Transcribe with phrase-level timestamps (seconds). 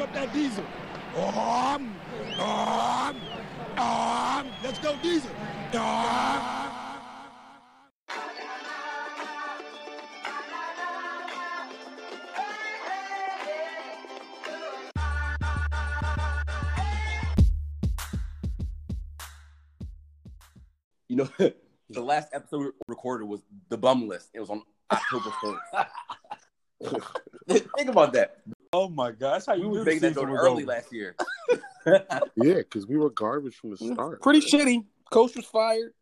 [0.00, 0.64] up that diesel.
[1.16, 1.94] Um,
[2.38, 3.16] um,
[3.76, 5.30] um, let's go diesel.
[5.74, 6.70] Um.
[21.08, 21.28] You know,
[21.90, 24.30] the last episode recorded was the bum list.
[24.32, 25.60] It was on October first.
[27.76, 28.38] Think about that.
[28.72, 30.66] Oh my God, that's how We you were making the that season joke early over.
[30.72, 31.16] last year.
[32.36, 34.20] Yeah, because we were garbage from the start.
[34.20, 34.84] Pretty shitty.
[35.10, 35.94] Coach was fired.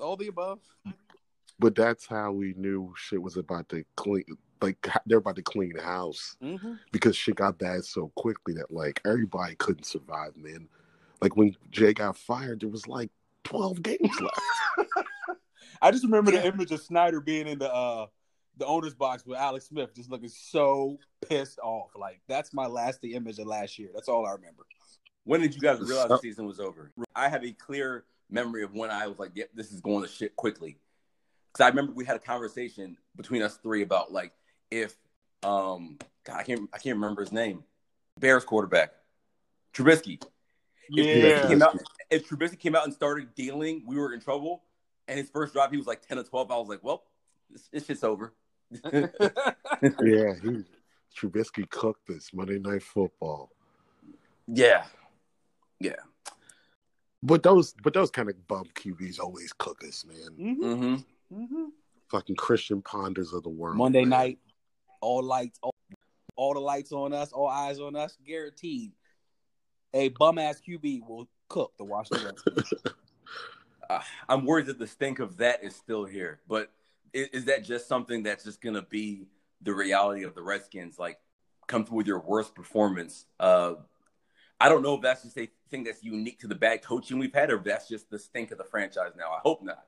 [0.00, 0.58] All the above.
[1.60, 4.24] But that's how we knew shit was about to clean.
[4.60, 6.74] Like they're about to clean the house Mm-hmm.
[6.90, 10.68] because shit got bad so quickly that like everybody couldn't survive, man.
[11.22, 13.10] Like when Jay got fired, there was like
[13.44, 14.88] twelve games left.
[15.80, 18.06] I just remember the image of Snyder being in the uh
[18.58, 20.98] the owner's box with Alex Smith, just looking so
[21.28, 21.90] pissed off.
[21.96, 23.90] Like that's my lasting image of last year.
[23.94, 24.64] That's all I remember.
[25.24, 26.90] When did you guys realize the season was over?
[27.14, 30.08] I have a clear memory of when I was like, "Yep, this is going to
[30.08, 30.78] shit quickly."
[31.52, 34.32] Because I remember we had a conversation between us three about like
[34.70, 34.94] if
[35.42, 37.64] um God, I can't I can't remember his name,
[38.18, 38.92] Bears quarterback
[39.74, 40.22] Trubisky.
[40.90, 41.78] If Trubisky came out,
[42.10, 44.62] if Trubisky came out and started dealing, we were in trouble.
[45.06, 46.50] And his first drive, he was like ten or twelve.
[46.50, 47.04] I was like, "Well,
[47.50, 48.34] this, this shit's over."
[48.92, 50.64] yeah, he
[51.16, 53.50] Trubisky cooked this Monday Night Football.
[54.46, 54.84] yeah,
[55.80, 55.96] yeah.
[57.22, 60.36] But those, but those kind of bum QBs always cook us, man.
[60.38, 60.58] Mhm.
[60.60, 61.42] Mm-hmm.
[61.42, 61.66] Mhm.
[62.10, 63.76] Fucking Christian Ponders of the world.
[63.76, 64.10] Monday man.
[64.10, 64.38] night,
[65.00, 65.74] all lights, all,
[66.36, 68.16] all the lights on us, all eyes on us.
[68.24, 68.92] Guaranteed,
[69.94, 72.34] a bum ass QB will cook the Washington.
[73.90, 76.40] Uh, I'm worried that the stink of that is still here.
[76.46, 76.70] But
[77.12, 79.26] is, is that just something that's just gonna be
[79.62, 80.98] the reality of the Redskins?
[80.98, 81.18] Like,
[81.66, 83.26] come through with your worst performance.
[83.38, 83.74] Uh,
[84.60, 87.32] I don't know if that's just a thing that's unique to the bad coaching we've
[87.32, 89.30] had, or if that's just the stink of the franchise now.
[89.30, 89.84] I hope not.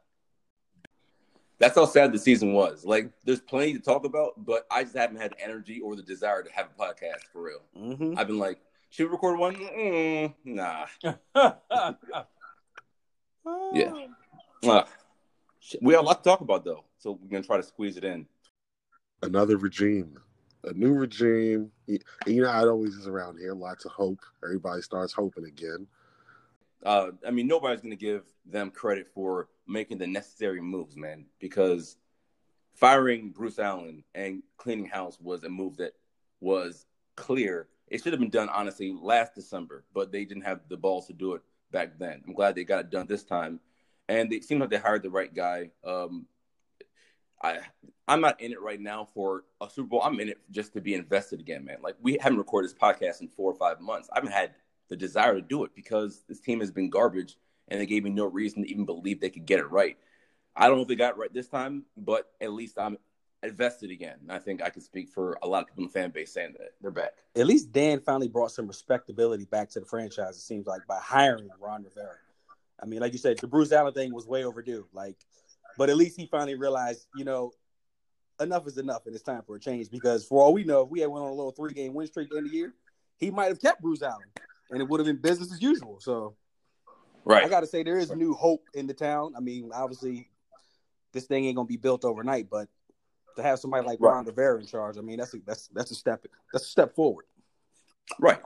[1.59, 2.85] That's how sad the season was.
[2.87, 6.03] Like, there's plenty to talk about, but I just haven't had the energy or the
[6.03, 7.61] desire to have a podcast for real.
[7.77, 8.17] Mhm.
[8.17, 9.55] I've been like, should we record one?
[9.57, 10.87] Mm, nah.
[13.73, 13.93] Yeah.
[14.65, 14.87] Ah,
[15.61, 15.83] shit.
[15.83, 18.05] we have a lot to talk about though, so we're gonna try to squeeze it
[18.05, 18.27] in.
[19.23, 20.19] Another regime,
[20.65, 21.73] a new regime.
[21.87, 23.55] You know it always is around here.
[23.55, 24.21] Lots of hope.
[24.45, 25.87] Everybody starts hoping again.
[26.85, 31.97] Uh, I mean, nobody's gonna give them credit for making the necessary moves, man, because
[32.75, 35.93] firing Bruce Allen and cleaning house was a move that
[36.41, 36.87] was
[37.17, 37.69] clear.
[37.89, 41.13] It should have been done honestly last December, but they didn't have the balls to
[41.13, 42.23] do it back then.
[42.27, 43.59] I'm glad they got it done this time,
[44.09, 45.71] and it seems like they hired the right guy.
[45.85, 46.27] Um,
[47.43, 47.59] I
[48.09, 50.03] I'm not in it right now for a Super Bowl.
[50.03, 51.79] I'm in it just to be invested again, man.
[51.83, 54.09] Like we haven't recorded this podcast in four or five months.
[54.13, 54.53] I haven't had
[54.89, 57.37] the desire to do it because this team has been garbage,
[57.69, 59.97] and they gave me no reason to even believe they could get it right.
[60.57, 62.99] I don't know if they got right this time, but at least I'm
[63.43, 64.17] invested again.
[64.23, 66.33] And I think I can speak for a lot of people in the fan base
[66.33, 67.13] saying that they're back.
[67.37, 70.37] At least Dan finally brought some respectability back to the franchise.
[70.37, 72.17] It seems like by hiring Ron Rivera.
[72.83, 74.87] I mean, like you said, the Bruce Allen thing was way overdue.
[74.93, 75.17] Like,
[75.81, 77.53] but at least he finally realized, you know,
[78.39, 79.91] enough is enough, and it's time for a change.
[79.91, 82.07] Because for all we know, if we had went on a little three game win
[82.07, 82.75] streak at the end of the year,
[83.17, 84.27] he might have kept Bruce Allen,
[84.69, 85.99] and it would have been business as usual.
[85.99, 86.37] So
[87.25, 87.43] Right.
[87.43, 89.33] I got to say, there is new hope in the town.
[89.35, 90.29] I mean, obviously,
[91.13, 92.69] this thing ain't gonna be built overnight, but
[93.37, 94.13] to have somebody like Right.
[94.13, 96.95] Ron Rivera in charge, I mean, that's a, that's that's a step that's a step
[96.95, 97.25] forward.
[98.19, 98.43] Right.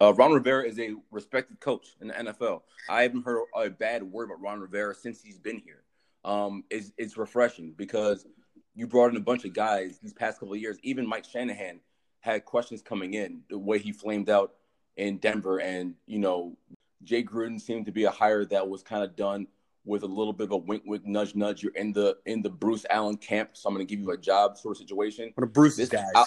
[0.00, 2.62] Uh, Ron Rivera is a respected coach in the NFL.
[2.88, 5.82] I haven't heard a bad word about Ron Rivera since he's been here.
[6.24, 8.26] Um, it's, it's refreshing because
[8.74, 10.78] you brought in a bunch of guys these past couple of years.
[10.82, 11.80] Even Mike Shanahan
[12.20, 14.52] had questions coming in the way he flamed out
[14.96, 16.56] in Denver, and you know,
[17.02, 19.46] Jay Gruden seemed to be a hire that was kind of done
[19.86, 21.62] with a little bit of a wink, wink, nudge, nudge.
[21.62, 24.16] You're in the in the Bruce Allen camp, so I'm going to give you a
[24.18, 25.32] job sort of situation.
[25.34, 26.12] One of Bruce's This- guys.
[26.14, 26.26] I-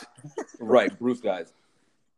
[0.60, 1.54] right, Bruce guys.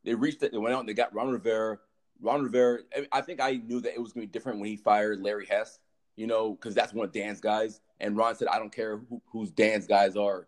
[0.06, 0.52] They reached it.
[0.52, 1.80] They went out and they got Ron Rivera.
[2.22, 2.80] Ron Rivera.
[3.12, 5.48] I think I knew that it was going to be different when he fired Larry
[5.48, 5.80] Hess.
[6.16, 7.82] You know, because that's one of Dan's guys.
[8.00, 10.48] And Ron said, "I don't care who, whose Dan's guys are."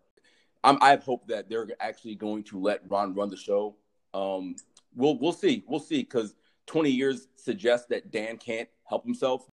[0.64, 3.76] I'm, I have hope that they're actually going to let Ron run the show.
[4.14, 4.56] Um,
[4.94, 5.64] we'll we'll see.
[5.66, 6.34] We'll see because
[6.66, 9.48] 20 years suggests that Dan can't help himself.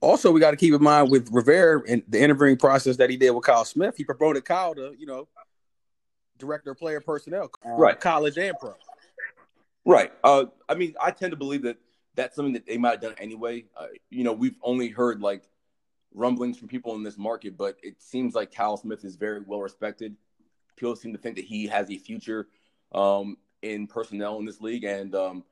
[0.00, 3.16] Also, we got to keep in mind with Rivera and the interviewing process that he
[3.16, 3.96] did with Kyle Smith.
[3.96, 5.28] He promoted Kyle to, you know,
[6.38, 7.98] director of player personnel, Right.
[7.98, 8.74] College and pro.
[9.84, 10.12] Right.
[10.22, 11.78] Uh, I mean, I tend to believe that
[12.18, 13.64] that's something that they might have done anyway.
[13.76, 15.44] Uh, you know, we've only heard like
[16.12, 19.60] rumblings from people in this market, but it seems like Kyle Smith is very well
[19.60, 20.16] respected.
[20.76, 22.48] People seem to think that he has a future.
[22.92, 25.44] Um, in personnel in this league, and um,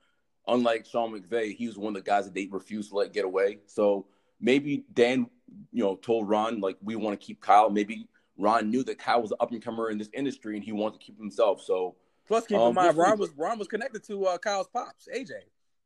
[0.47, 3.25] unlike Sean McVay, he was one of the guys that they refused to let get
[3.25, 3.59] away.
[3.67, 4.07] So
[4.41, 5.27] maybe Dan,
[5.73, 7.69] you know, told Ron like we want to keep Kyle.
[7.69, 8.09] Maybe
[8.39, 11.01] Ron knew that Kyle was an up and comer in this industry, and he wanted
[11.01, 11.63] to keep himself.
[11.63, 11.97] So
[12.27, 12.97] Plus, keep Um, in mind.
[12.97, 15.33] Ron was Ron was connected to uh, Kyle's pops, AJ,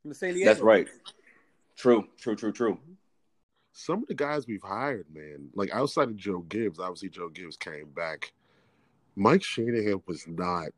[0.01, 0.49] from the San Diego.
[0.49, 0.87] that's right.
[1.77, 2.77] True, true, true, true.
[3.73, 7.55] Some of the guys we've hired, man, like outside of Joe Gibbs, obviously Joe Gibbs
[7.57, 8.33] came back.
[9.15, 10.69] Mike Shanahan was not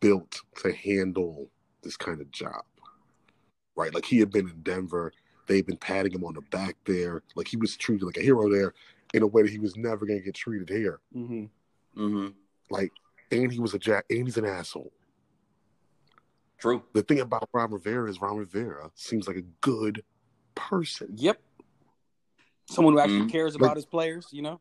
[0.00, 1.48] built to handle
[1.82, 2.64] this kind of job,
[3.74, 3.92] right?
[3.94, 5.12] Like he had been in Denver,
[5.46, 8.48] they've been patting him on the back there, like he was treated like a hero
[8.48, 8.74] there
[9.14, 11.00] in a way that he was never going to get treated here.
[11.16, 11.44] Mm-hmm.
[11.96, 12.28] hmm
[12.70, 12.92] Like,
[13.32, 14.92] and he was a jack, and he's an asshole.
[16.60, 16.82] True.
[16.92, 20.04] The thing about Ron Rivera is Ron Rivera seems like a good
[20.54, 21.08] person.
[21.16, 21.40] Yep.
[22.68, 23.30] Someone who actually Mhm.
[23.32, 24.60] cares Like- about his players, you know.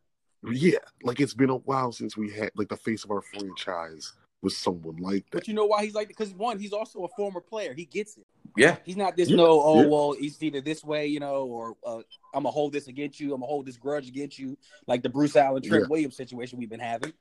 [0.50, 4.14] Yeah, like it's been a while since we had like the face of our franchise
[4.42, 5.40] was someone like that.
[5.40, 7.74] But you know why he's like because one, he's also a former player.
[7.74, 8.26] He gets it.
[8.56, 8.78] Yeah.
[8.86, 9.88] He's not this Yeah, no, oh yeah.
[9.88, 11.98] well, he's either this way, you know, or uh,
[12.34, 13.34] I'm gonna hold this against you.
[13.34, 14.58] I'm gonna hold this grudge against you,
[14.88, 15.90] like the Bruce Allen, Trent Yeah.
[15.90, 17.12] Williams situation we've been having.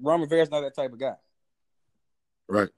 [0.00, 1.16] Ron Rivera's not that type of guy.
[2.48, 2.68] Right.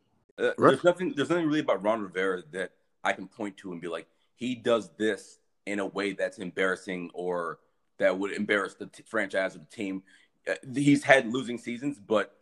[0.42, 0.70] Uh, Right.
[0.70, 1.14] There's nothing.
[1.14, 2.72] There's nothing really about Ron Rivera that
[3.04, 7.10] I can point to and be like, he does this in a way that's embarrassing
[7.14, 7.60] or
[7.98, 10.02] that would embarrass the t- franchise or the team.
[10.48, 12.36] Uh, he's had losing seasons, but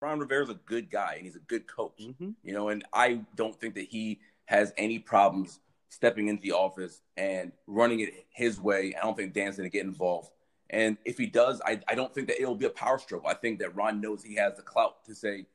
[0.00, 1.98] Ron Rivera's a good guy and he's a good coach.
[2.00, 2.30] Mm-hmm.
[2.44, 5.58] You know, and I don't think that he has any problems
[5.88, 8.94] stepping into the office and running it his way.
[8.96, 10.30] I don't think Dan's going to get involved.
[10.70, 13.24] And if he does, I, I don't think that it'll be a power stroke.
[13.26, 15.46] I think that Ron knows he has the clout to say,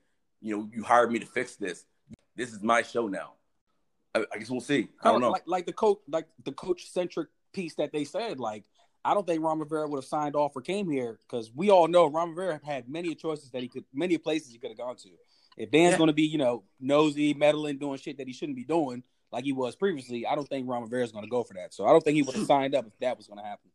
[0.42, 1.86] you know, you hired me to fix this.
[2.36, 3.34] This is my show now.
[4.16, 4.90] I, I guess we'll see.
[5.02, 5.32] I don't know.
[5.32, 8.40] Like, like the coach, like the coach centric piece that they said.
[8.40, 8.64] Like
[9.04, 11.88] I don't think Ron Rivera would have signed off or came here because we all
[11.88, 14.96] know Ron Rivera had many choices that he could, many places he could have gone
[14.98, 15.10] to.
[15.58, 15.98] If Dan's Yeah.
[15.98, 19.44] going to be, you know, nosy, meddling, doing shit that he shouldn't be doing, like
[19.44, 21.74] he was previously, I don't think Ron Rivera's going to go for that.
[21.74, 23.72] So I don't think he would have signed up if that was going to happen.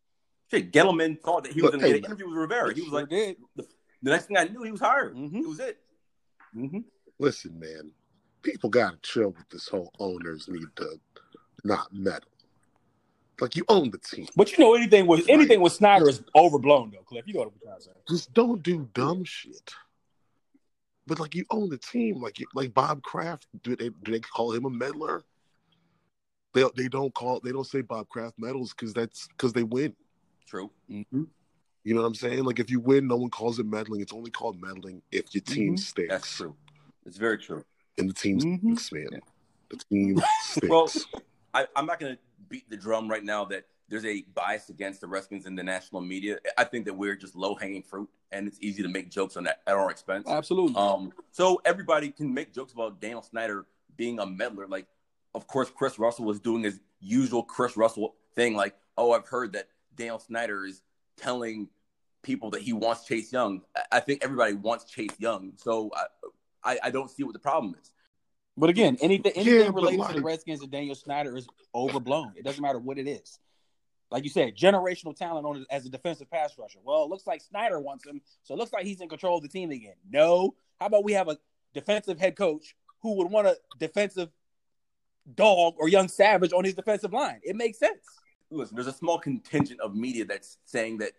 [0.51, 2.75] Shit, Gettleman thought that he was going to get an interview with Rivera.
[2.75, 3.37] He was Sure like, did.
[3.57, 5.17] the next thing I knew, he was hired.
[5.17, 5.35] Mhm.
[5.43, 5.79] It was it.
[6.57, 6.79] Mm-hmm.
[7.19, 7.93] Listen, man,
[8.43, 11.01] people gotta chill with this whole owners need to
[11.65, 12.29] not meddle.
[13.41, 14.27] Like you own the team.
[14.37, 15.31] But you know, anything with Right.
[15.31, 17.25] anything with Snyder is overblown, though, Cliff.
[17.27, 17.91] You know what I'm trying to say.
[18.09, 19.73] Just don't do dumb shit.
[21.07, 24.21] But like you own the team, like you, like Bob Kraft, do they do they
[24.21, 25.25] call him a meddler?
[26.55, 29.95] They they don't call they don't say Bob Kraft meddles because that's because they win.
[30.47, 30.71] True.
[30.91, 31.25] Mm-hmm.
[31.85, 32.45] You know what I'm saying?
[32.45, 34.01] Like if you win, no one calls it meddling.
[34.01, 35.79] It's only called meddling if your team Mhm.
[35.79, 36.11] stinks.
[36.11, 36.55] That's true.
[37.05, 37.65] It's very true.
[37.99, 38.59] And the team Mhm.
[38.61, 39.21] stinks, man.
[39.71, 40.69] The team stinks.
[40.69, 40.91] Well,
[41.55, 45.01] I, I'm not going to beat the drum right now that there's a bias against
[45.01, 46.39] the Redskins in the national media.
[46.57, 49.45] I think that we're just low hanging fruit, and it's easy to make jokes on
[49.45, 50.29] that at our expense.
[50.29, 50.77] Absolutely.
[50.77, 54.67] Um, so everybody can make jokes about Daniel Snyder being a meddler.
[54.67, 54.87] Like,
[55.35, 58.55] of course, Chris Russell was doing his usual Chris Russell thing.
[58.55, 60.81] Like, oh, I've heard that Daniel Snyder is
[61.17, 61.69] telling
[62.23, 63.63] people that he wants Chase Young.
[63.77, 65.53] I- I think everybody wants Chase Young.
[65.57, 67.91] So I, I, I don't see what the problem is.
[68.57, 72.35] But again, anything anything Yeah, but related to the Redskins and Daniel Snyder is overblown.
[72.37, 73.39] It doesn't matter what it is.
[74.11, 76.79] Like you said, generational talent on as a defensive pass rusher.
[76.85, 79.43] Well, it looks like Snyder wants him, so it looks like he's in control of
[79.43, 79.95] the team again.
[80.09, 80.55] No.
[80.79, 81.39] How about we have a
[81.73, 84.29] defensive head coach who would want a defensive
[85.35, 87.41] dog or young savage on his defensive line?
[87.43, 88.05] It makes sense.
[88.59, 91.13] Listen, there's a small contingent of media that's saying that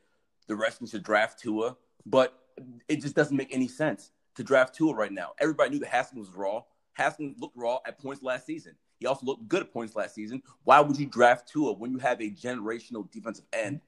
[0.47, 1.75] the Redskins should draft Tua,
[2.05, 2.39] but
[2.87, 5.31] it just doesn't make any sense to draft Tua right now.
[5.39, 6.63] Everybody knew that Haskins was raw.
[6.93, 8.75] Haskins looked raw at points last season.
[8.99, 10.41] He also looked good at points last season.
[10.63, 13.81] Why would you draft Tua when you have a generational defensive end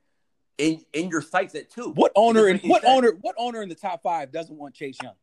[0.57, 1.91] in in your sights at two?
[1.91, 2.97] What owner doesn't in what sense.
[2.97, 5.13] owner what owner in the top five doesn't want Chase Young?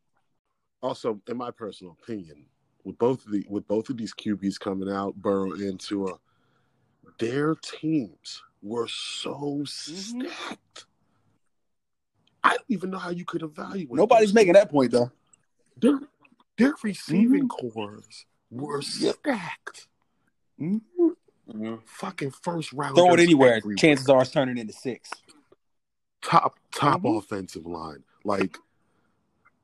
[0.83, 2.45] also, in my personal opinion,
[2.83, 6.19] with both of the with both of these QBs coming out, Burrow and Tua,
[7.19, 10.21] their teams were so Mm-hmm.
[10.21, 10.85] stacked.
[12.43, 13.91] I don't even know how you could evaluate.
[13.91, 15.11] Nobody's those making that point though.
[15.79, 15.99] Their,
[16.57, 17.69] their receiving Mm-hmm.
[17.71, 19.87] cores were stacked.
[20.59, 20.81] Mhm.
[21.85, 22.95] Fucking first round.
[22.95, 23.61] Throw it anywhere.
[23.77, 25.09] Chances are it's turning into six.
[26.21, 27.17] top top Mhm.
[27.17, 28.03] offensive line.
[28.23, 28.57] Like,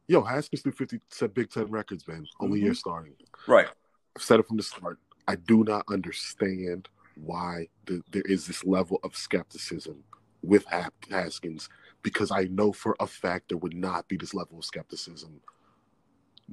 [0.07, 2.27] yo, Haskins threw fifty set Big Ten records, man.
[2.39, 3.13] Only year starting.
[3.47, 3.67] Right.
[4.15, 4.99] I've said it from the start.
[5.27, 6.89] I do not understand
[7.23, 10.03] why the, there is this level of skepticism
[10.41, 10.65] with
[11.09, 11.69] Haskins
[12.01, 15.41] because I know for a fact there would not be this level of skepticism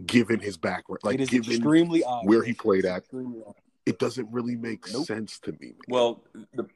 [0.06, 1.00] given his background.
[1.04, 2.26] Like, it is given extremely odd.
[2.26, 3.04] where he played at,
[3.86, 5.06] it doesn't really make Nope.
[5.06, 5.58] sense to me.
[5.68, 5.74] man.
[5.88, 6.22] Well,
[6.54, 6.66] the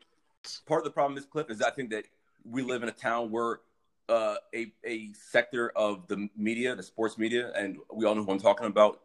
[0.66, 2.04] part of the problem is Cliff is I think that
[2.48, 3.60] we live in a town where
[4.08, 8.32] uh, a a sector of the media, the sports media, and we all know who
[8.32, 9.00] I'm talking about,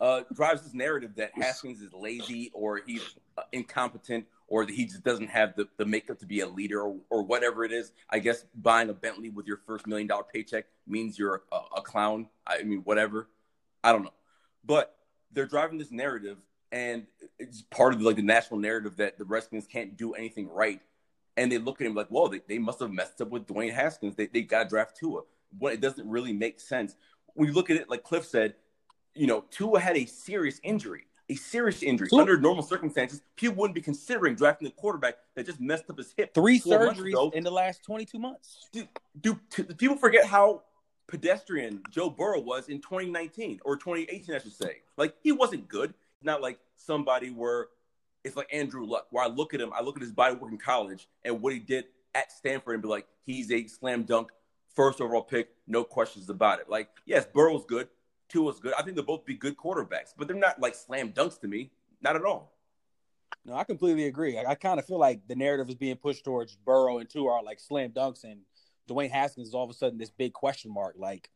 [0.00, 3.02] uh, drives this narrative that Haskins is lazy or he's
[3.36, 6.80] uh, incompetent or that he just doesn't have the, the makeup to be a leader
[6.82, 7.92] or, or whatever it is.
[8.08, 11.82] I guess buying a Bentley with your first million dollar paycheck means you're a, a
[11.82, 12.28] clown.
[12.46, 13.28] I mean, whatever.
[13.84, 14.14] I don't know,
[14.64, 14.96] but
[15.32, 16.38] they're driving this narrative,
[16.72, 17.06] and
[17.38, 20.80] it's part of the, like the national narrative that the Redskins can't do anything right
[21.36, 23.72] and they look at him like, "Whoa, they, they must have messed up with Dwayne
[23.72, 24.14] Haskins.
[24.16, 25.22] They they got to draft Tua."
[25.58, 26.96] When it doesn't really make sense.
[27.34, 28.54] When you look at it, like Cliff said,
[29.14, 32.08] you know, Tua had a serious injury, a serious injury.
[32.12, 36.12] Under normal circumstances, people wouldn't be considering drafting a quarterback that just messed up his
[36.16, 36.34] hip.
[36.34, 38.68] Three surgeries in the last 22 months.
[38.72, 38.86] do,
[39.20, 40.62] do, do people forget how
[41.08, 44.82] pedestrian Joe Burrow was in 2019 or 2018, I should say?
[44.96, 45.94] Like he wasn't good.
[46.22, 47.68] Not like somebody where
[48.26, 50.50] it's like Andrew Luck, where I look at him, I look at his body work
[50.50, 54.30] in college and what he did at Stanford and be like, he's a slam dunk
[54.74, 56.68] first overall pick, no questions about it.
[56.68, 57.88] Like, yes, Burrow's good,
[58.28, 58.74] Tua's good.
[58.78, 61.70] I think they'll both be good quarterbacks, but they're not like slam dunks to me,
[62.02, 62.52] not at all.
[63.44, 64.38] No, I completely agree.
[64.38, 67.34] I, I kind of feel like the narrative is being pushed towards Burrow and Tua
[67.34, 68.40] are like slam dunks, and
[68.88, 70.96] Dwayne Haskins is all of a sudden this big question mark.
[70.98, 71.30] Like,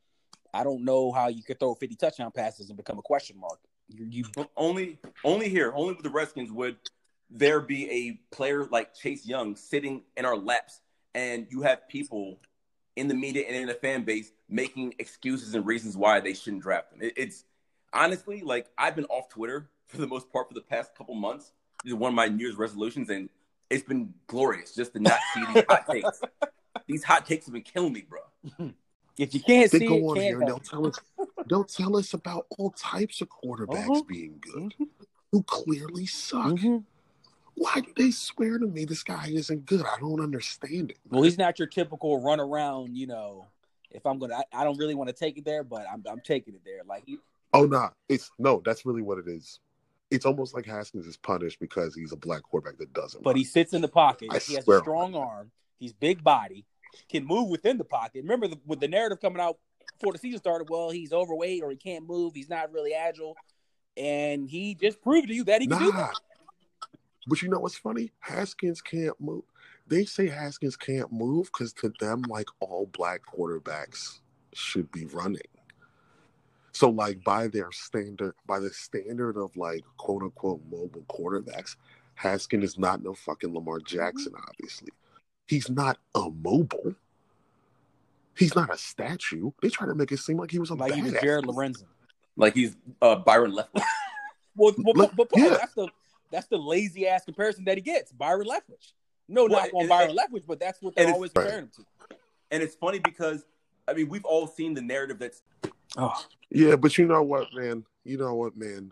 [0.53, 3.61] I don't know how you could throw 50 touchdown passes and become a question mark.
[3.91, 4.25] You, you
[4.57, 6.77] only only here, only with the Redskins would
[7.31, 10.81] there be a player like Chase Young sitting in our laps,
[11.15, 12.39] and you have people
[12.97, 16.63] in the media and in the fan base making excuses and reasons why they shouldn't
[16.63, 17.03] draft him.
[17.03, 17.45] It, it's
[17.93, 21.53] honestly like I've been off Twitter for the most part for the past couple months.
[21.85, 23.29] This is one of my New Year's resolutions, and
[23.71, 26.21] it's been glorious just to not see these hot takes.
[26.87, 28.21] These hot takes have been killing me, bro.
[29.19, 30.99] if you can't They see go it, on here can't and they'll tell us
[31.51, 34.03] they'll tell us about all types of quarterbacks Uh-huh.
[34.05, 34.89] being good Mhm.
[35.33, 36.53] who clearly suck.
[36.55, 36.85] Mhm.
[37.57, 39.85] Why do they swear to me this guy isn't good?
[39.85, 40.99] I don't understand it.
[41.11, 42.97] Well, he's not your typical run around.
[42.97, 43.47] You know,
[43.91, 46.21] if I'm gonna, I, I don't really want to take it there, but I'm, I'm
[46.21, 46.83] taking it there.
[46.87, 47.19] Like, he,
[47.53, 49.59] Oh nah, it's no, that's really what it is.
[50.11, 53.23] It's almost like Haskins is punished because he's a black quarterback that doesn't.
[53.23, 53.37] but run.
[53.37, 54.29] he sits in the pocket.
[54.31, 55.51] I he has a strong arm.
[55.79, 56.65] He's big body,
[57.09, 58.23] can move within the pocket.
[58.23, 59.59] Remember the, with the narrative coming out
[60.01, 60.69] before the season started.
[60.71, 62.35] Well, he's overweight or he can't move.
[62.35, 63.37] He's not really agile,
[63.97, 66.15] and he just proved to you that he can do that.
[67.27, 68.13] But you know what's funny?
[68.21, 69.45] Haskins can't move.
[69.87, 74.21] They say Haskins can't move because to them, like all black quarterbacks
[74.55, 75.43] should be running.
[76.73, 81.77] So, like by their standard, by the standard of like quote unquote mobile quarterbacks,
[82.15, 84.33] Haskins is not no fucking Lamar Jackson.
[84.33, 84.49] Mm-hmm.
[84.49, 84.89] Obviously,
[85.47, 86.95] he's not immobile.
[88.41, 89.51] He's not a statue.
[89.63, 91.13] They try to make it seem like he was a Like he was.
[91.23, 91.85] Jared Lorenzen.
[92.37, 93.83] Like he's uh, Byron Leftwich.
[94.57, 95.51] Well, well, Look, but, Paul, yeah.
[95.61, 95.89] that's the
[96.33, 98.11] that's the lazy ass comparison that he gets.
[98.13, 98.93] Byron Leftwich.
[99.29, 102.17] No Well, knock on and- Byron Leftwich, but that's what they're always comparing him to.
[102.51, 103.45] and it's funny because
[103.87, 105.43] I mean we've all seen the narrative that's
[105.97, 106.13] Oh,
[106.51, 107.85] Yeah, but you know what, man?
[108.05, 108.91] You know what, man?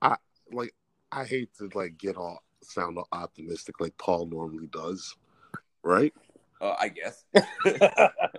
[0.00, 0.16] I
[0.52, 0.72] like
[1.10, 5.16] I hate to like get all sound optimistic like Paul normally does,
[5.82, 6.14] right?
[6.60, 7.24] Uh, I guess.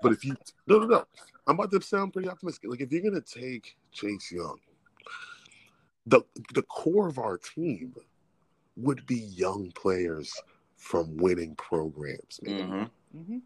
[0.02, 0.36] But if you
[0.68, 1.06] no no no,
[1.48, 2.70] I'm about to sound pretty optimistic.
[2.70, 4.60] Like if you're gonna take Chase Young,
[6.06, 6.22] the
[6.54, 7.96] the core of our team
[8.76, 10.34] would be young players
[10.78, 12.40] from winning programs.
[12.44, 12.90] Man.
[13.14, 13.22] Mhm.
[13.22, 13.42] Mhm.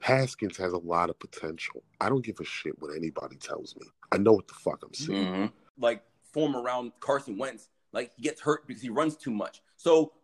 [0.00, 1.82] Haskins has a lot of potential.
[2.00, 3.86] I don't give a shit what anybody tells me.
[4.12, 5.26] I know what the fuck I'm saying.
[5.26, 5.52] Mhm.
[5.78, 9.62] Like form around Carson Wentz, like he gets hurt because he runs too much.
[9.76, 10.14] So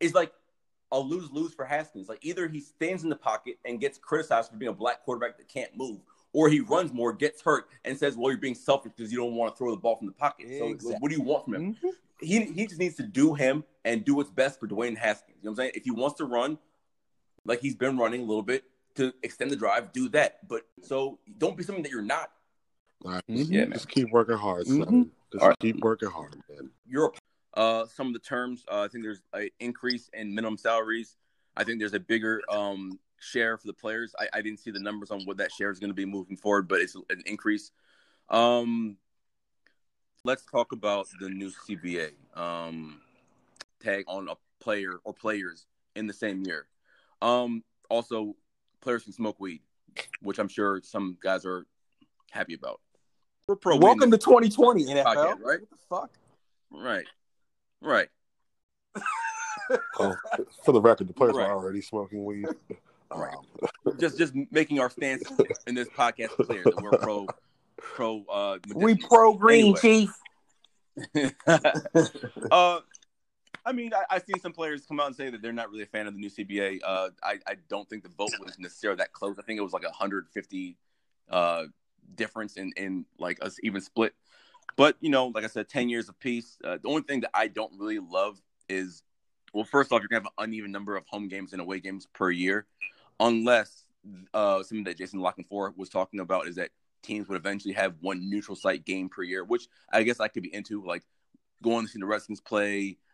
[0.00, 0.32] it's like
[0.92, 2.08] a lose lose for Haskins.
[2.08, 5.36] Like either he stands in the pocket and gets criticized for being a black quarterback
[5.38, 6.00] that can't move,
[6.32, 9.34] or he runs more, gets hurt, and says, "Well, you're being selfish because you don't
[9.34, 10.96] want to throw the ball from the pocket." So Exactly.
[11.00, 11.74] what do you want from him?
[11.82, 11.90] Mhm.
[12.20, 15.38] He he just needs to do him and do what's best for Dwayne Haskins.
[15.40, 15.72] You know what I'm saying?
[15.76, 16.58] If he wants to run,
[17.44, 18.64] like he's been running a little bit
[18.96, 20.46] to extend the drive, do that.
[20.48, 22.32] But so don't be something that you're not.
[23.04, 23.50] All right, Mhm.
[23.50, 23.72] Yeah, man.
[23.72, 24.78] Just keep working hard, son.
[24.78, 25.10] Mhm.
[25.32, 25.58] Just All right.
[25.60, 26.70] keep working hard, man.
[26.86, 27.16] Europe.
[27.54, 31.16] Uh, some of the terms, uh, I think there's an increase in minimum salaries.
[31.56, 34.14] I think there's a bigger um, share for the players.
[34.18, 36.36] I, I didn't see the numbers on what that share is going to be moving
[36.36, 37.72] forward, but it's an increase.
[38.28, 38.96] Um,
[40.24, 43.00] let's talk about the new CBA um,
[43.82, 45.66] tag on a player or players
[45.96, 46.66] in the same year.
[47.20, 48.36] Um, also,
[48.80, 49.60] players can smoke weed,
[50.22, 51.66] which I'm sure some guys are
[52.30, 52.80] happy about.
[53.60, 55.04] Pro Welcome to 2020 NFL.
[55.04, 55.60] podcast, right?
[55.60, 56.10] What the fuck?
[56.70, 57.04] Right.
[57.80, 58.08] Right.
[60.00, 60.16] Oh,
[60.64, 61.44] for the record, the players Right.
[61.46, 62.46] are already smoking weed.
[63.14, 63.34] Right.
[63.86, 65.24] Um, Just just making our stance
[65.66, 67.26] in this podcast clear that we're pro
[67.76, 69.80] pro uh We pro green, Anyway.
[69.80, 70.14] chief.
[72.50, 72.80] uh
[73.66, 75.82] I mean, I, I've seen some players come out and say that they're not really
[75.82, 76.80] a fan of the new CBA.
[76.84, 79.38] Uh, I, I don't think the vote was necessarily that close.
[79.38, 80.76] I think it was like a 150
[81.28, 81.64] uh,
[82.14, 84.14] difference in, in like us even split.
[84.76, 86.58] But, you know, like I said, 10 years of peace.
[86.64, 89.02] Uh, the only thing that I don't really love is,
[89.52, 92.06] well, first off, you're to have an uneven number of home games and away games
[92.12, 92.66] per year,
[93.18, 93.84] unless
[94.32, 96.70] uh, something that Jason La Canfora was talking about is that
[97.02, 100.42] teams would eventually have one neutral site game per year, which I guess I could
[100.42, 101.02] be into, like
[101.62, 102.96] going to see the Redskins play–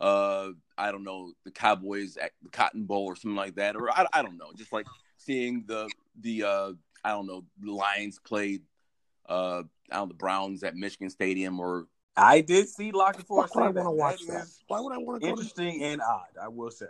[0.00, 3.90] uh I don't know the Cowboys at the Cotton Bowl or something like that, or
[3.90, 4.86] I, I don't know, just like
[5.18, 5.88] seeing the
[6.20, 6.72] the uh
[7.04, 8.60] I don't know Lions play
[9.28, 13.46] uh I don't know the Browns at Michigan Stadium or I did see Locking Why
[13.52, 14.32] would I want to watch that.
[14.32, 14.42] that?
[14.44, 16.86] is Why would I want to go to interesting and odd, I will say.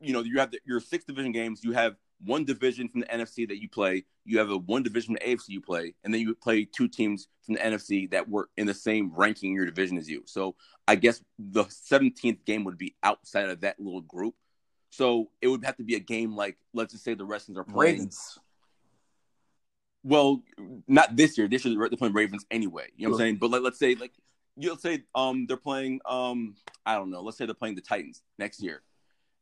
[0.00, 3.06] you know you have the, your six division games, you have one division from the
[3.06, 6.12] NFC that you play, you have a one division from the AFC you play, and
[6.12, 9.56] then you play two teams from the NFC that were in the same ranking in
[9.56, 10.22] your division as you.
[10.26, 10.56] So
[10.86, 14.34] I guess the 17th game would be outside of that little group.
[14.90, 17.64] So it would have to be a game like, let's just say the Redskins are
[17.64, 17.96] playing.
[17.96, 18.38] Ravens.
[20.04, 20.42] Well,
[20.86, 21.48] not this year.
[21.48, 22.88] This year they're playing Ravens anyway.
[22.96, 23.36] You know what I'm saying?
[23.36, 24.12] But like, let's say like
[24.56, 26.54] you'll say um they're playing um
[26.86, 27.22] I don't know.
[27.22, 28.82] Let's say they're playing the Titans next year,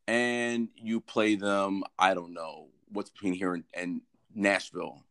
[0.08, 1.84] and you play them.
[1.98, 4.00] I don't know what's between here and, and
[4.34, 5.04] Nashville.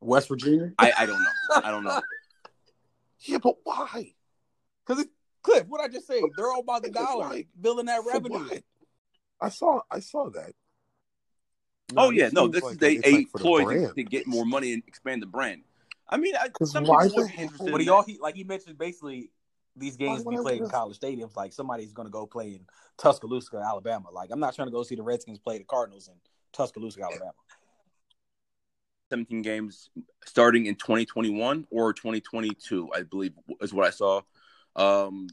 [0.00, 0.72] West Virginia.
[0.78, 1.60] I, I don't know.
[1.64, 2.00] I don't know.
[3.22, 4.12] Yeah, but why?
[4.86, 5.10] Because it's
[5.42, 8.48] Cliff, what I just say, they're all about the dollar, like, building that revenue.
[9.40, 10.52] I saw I saw that.
[11.96, 12.48] Oh yeah, no.
[12.48, 14.82] This like is a, a like for the ploy to, to get more money and
[14.86, 15.62] expand the brand.
[16.08, 17.72] I mean, I, 'Cause some why people would the be interested.
[17.72, 19.30] But he all he like he mentioned basically
[19.76, 21.36] these games Why be played in college stadiums.
[21.36, 22.60] Like somebody's gonna go play in
[22.96, 24.10] Tuscaloosa, Alabama.
[24.10, 26.14] Like I'm not trying to go see the Redskins play the Cardinals in
[26.52, 27.32] Tuscaloosa, Alabama.
[29.10, 29.88] 17 games
[30.26, 34.20] starting in 2021 or 2022, I believe is what I saw.
[34.76, 35.28] Um,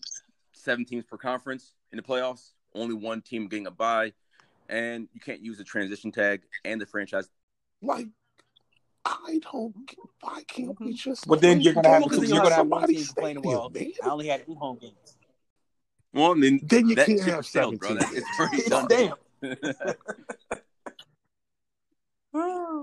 [0.53, 4.13] seven teams per conference in the playoffs, only one team getting a bye,
[4.69, 7.29] and you can't use the transition tag and the franchise.
[7.81, 8.07] Like
[9.05, 9.85] I don't.
[9.87, 11.27] get- Why can't we just?
[11.27, 13.91] But then you're gonna have games you're gonna have one team playing stadium, Well, man?
[14.03, 15.17] I only had two home games.
[16.13, 17.89] Well, I mean, Then you that can't ship have sailed, bro.
[17.97, 18.87] 17 That- It's already done.
[18.87, 19.15] Damn.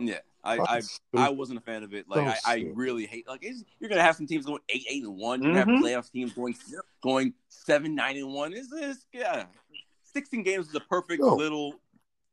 [0.06, 2.08] yeah, I, I Fucking I wasn't a fan of it.
[2.08, 3.26] Like I, I really hate.
[3.28, 5.42] Like it's, you're gonna have some teams going eight, eight and one.
[5.42, 5.74] You're gonna Mhm.
[5.76, 6.54] have playoff teams going
[7.02, 8.52] going seven, nine and one.
[8.52, 9.44] Is this yeah?
[10.14, 11.34] Sixteen games is a perfect Yo.
[11.34, 11.74] little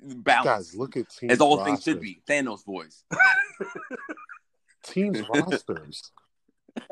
[0.02, 1.32] balance, Guys, look at teams.
[1.34, 2.22] as all things should be.
[2.28, 3.04] Thanos voice.
[4.84, 6.12] Teams rosters.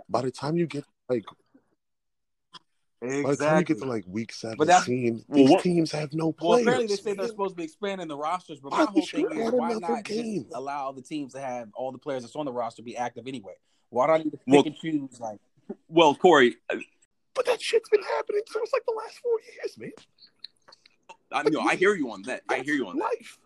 [0.09, 1.23] By the time you get like,
[3.01, 5.91] by the time you get to like week But that's- seventeen, Well, these what- teams
[5.91, 6.61] have no Well, players.
[6.67, 9.01] apparently they say they're supposed to be expanding the rosters, but Why my would whole
[9.21, 10.43] you thing is why not game?
[10.43, 13.27] just allow the teams to have all the players that's on the roster be active
[13.27, 13.53] anyway?
[13.89, 15.19] Why do I need to pick Well- and choose?
[15.19, 15.39] Like,
[15.87, 16.77] Well, Corey, uh,
[17.33, 19.91] But that shit's been happening since like the last four years, man.
[21.31, 22.41] I, know, I hear you on that.
[22.49, 23.03] I hear you on that.
[23.05, 23.37] Life.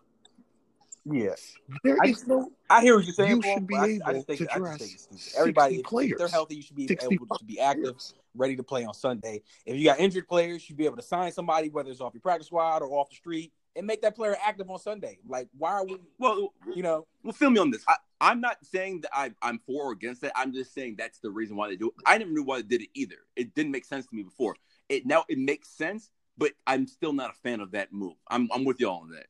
[1.04, 2.50] yes, There I is just- no.
[2.70, 3.30] I hear what you're saying.
[3.30, 4.92] You Paul, should be but I, I able just think, to I just dress think
[4.94, 5.38] it's stupid.
[5.40, 7.96] Everybody, 60 if, if they're healthy, you should be able to be active,
[8.34, 9.42] ready to play on Sunday.
[9.66, 12.14] If you got injured players, you should be able to sign somebody, whether it's off
[12.14, 15.18] your practice squad or off the street, and make that player active on Sunday.
[15.26, 17.06] Like, why are we, Well, you know?
[17.22, 17.84] well, feel me on this.
[17.88, 20.32] I, I'm not saying that I, I'm for or against it.
[20.36, 21.94] I'm just saying that's the reason why they do it.
[22.06, 23.16] I never knew why they did it either.
[23.36, 24.56] It didn't make sense to me before.
[24.88, 26.10] It now it makes sense,
[26.42, 28.14] but I'm still not a fan of that move.
[28.28, 29.26] I'm I'm with y'all on that.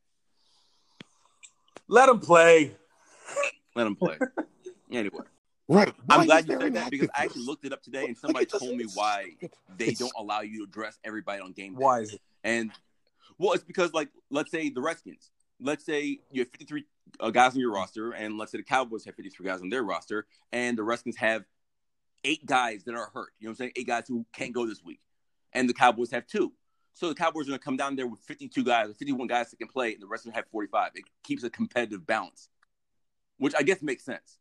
[1.87, 2.75] Let him play.
[3.75, 4.17] Let him play.
[4.91, 5.19] anyway,
[5.67, 5.93] Right.
[6.05, 8.45] Why I'm glad you said that because I actually looked it up today and somebody
[8.47, 9.35] told me why
[9.77, 11.79] they It's- don't allow you to dress everybody on game day.
[11.83, 12.21] Why is it?
[12.43, 12.71] And
[13.37, 16.85] well, it's because like let's say the Redskins, let's say you have 53
[17.19, 19.83] uh, guys on your roster, and let's say the Cowboys have 53 guys on their
[19.83, 21.43] roster, and the Redskins have
[22.23, 23.29] eight guys that are hurt.
[23.39, 23.71] You know what I'm saying?
[23.75, 24.99] Eight guys who can't go this week,
[25.53, 26.53] and the Cowboys have two.
[26.93, 29.57] So the Cowboys are going to come down there with 52 guys, 51 guys that
[29.57, 30.91] can play, and the rest of them have 45.
[30.95, 32.49] It keeps a competitive balance,
[33.37, 34.37] which I guess makes sense.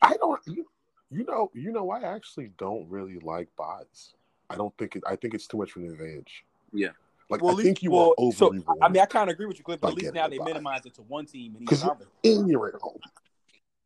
[0.00, 0.40] I don't.
[0.46, 0.66] You,
[1.10, 1.50] you know.
[1.54, 1.90] You know.
[1.90, 4.14] I actually don't really like bots.
[4.50, 5.02] I don't think it.
[5.06, 6.44] I think it's too much of an advantage.
[6.72, 6.88] Yeah.
[7.30, 8.52] Like Well, I at think you well, are so.
[8.82, 10.44] I mean, I kind of agree with you, Cliff, but at least now they bye.
[10.44, 12.10] minimize it to one team in each 'Cause- conference.
[12.22, 12.98] in your at home.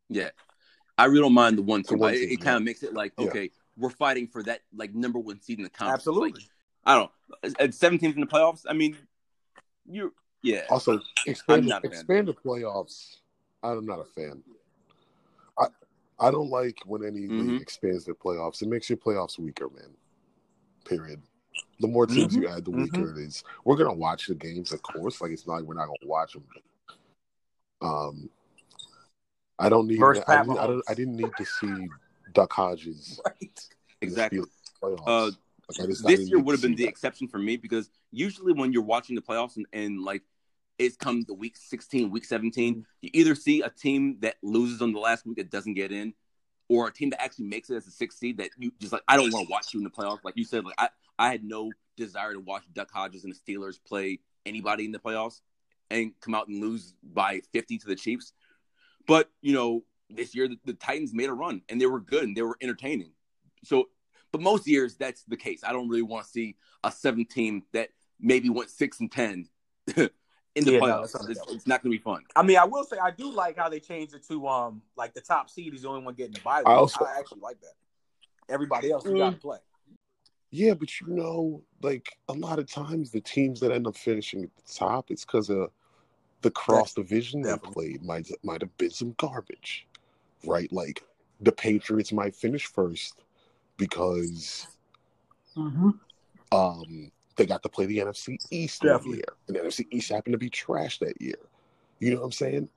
[0.09, 0.29] Yeah,
[0.97, 1.99] I really don't mind the one The team.
[1.99, 3.25] one but it, team, it kind of makes it like Yeah.
[3.77, 5.99] We're fighting for that like number one seed in the conference.
[6.01, 6.31] Absolutely.
[6.41, 6.49] Like,
[6.85, 7.11] I don't
[7.43, 7.51] know.
[7.59, 8.97] At 17 teams in the playoffs, I mean,
[9.89, 10.63] you yeah.
[10.69, 11.91] Also, expand, not a fan.
[11.91, 13.17] expand the playoffs.
[13.63, 14.41] I'm not a fan.
[15.59, 15.67] I
[16.19, 17.49] I don't like when any Mhm.
[17.51, 18.61] league expands their playoffs.
[18.61, 19.95] It makes your playoffs weaker, man.
[20.85, 21.21] Period.
[21.79, 22.43] The more teams Mm-hmm.
[22.43, 23.43] you add, the weaker it is.
[23.65, 25.21] We're gonna watch the games, of course.
[25.21, 26.45] Like it's not like we're not gonna watch them.
[27.81, 28.29] Um,
[29.59, 30.01] I don't need.
[30.01, 30.13] I,
[30.43, 31.87] didn't, I didn't need to see
[32.33, 33.59] Duck Hodges Right.
[34.01, 34.41] exactly.
[34.81, 35.31] Uh,
[35.69, 36.89] Like, I just- I this year would have been the that.
[36.89, 40.23] exception for me because usually when you're watching the playoffs and, and like
[40.79, 44.93] it's come the week 16, week 17, you either see a team that loses on
[44.93, 46.13] the last week that doesn't get in,
[46.69, 49.01] or a team that actually makes it as a sixth seed that you just like
[49.07, 50.19] I don't want to watch you in the playoffs.
[50.23, 53.37] Like you said, like I, I had no desire to watch Duck Hodges and the
[53.39, 55.41] Steelers play anybody in the playoffs
[55.89, 58.33] and come out and lose by 50 to the Chiefs.
[59.07, 62.23] But you know, this year the, the Titans made a run and they were good
[62.23, 63.11] and they were entertaining.
[63.63, 63.89] So
[64.31, 65.63] but most years that's the case.
[65.63, 67.89] I don't really want to see a seven team that
[68.19, 69.47] maybe went six and ten
[69.95, 69.95] in
[70.55, 71.11] the Yeah, playoffs.
[71.13, 72.23] that's it's, not- it's not going to be fun.
[72.35, 75.13] I mean, I will say I do like how they changed it to um like
[75.13, 76.63] the top seed is the only one getting the bye.
[76.65, 77.73] I also- I actually like that.
[78.49, 79.57] Everybody else you got to play.
[80.51, 84.43] Yeah, but you know, like a lot of times the teams that end up finishing
[84.43, 85.69] at the top, it's because of
[86.41, 89.86] the cross division they played might might have been some garbage,
[90.47, 90.71] right?
[90.71, 91.03] Like
[91.41, 93.15] the Patriots might finish first
[93.77, 94.67] because
[96.51, 99.17] um they got to play the NFC East one Definitely.
[99.17, 101.37] year, and the NFC East happened to be trash that year.
[101.99, 102.69] You know what I'm saying?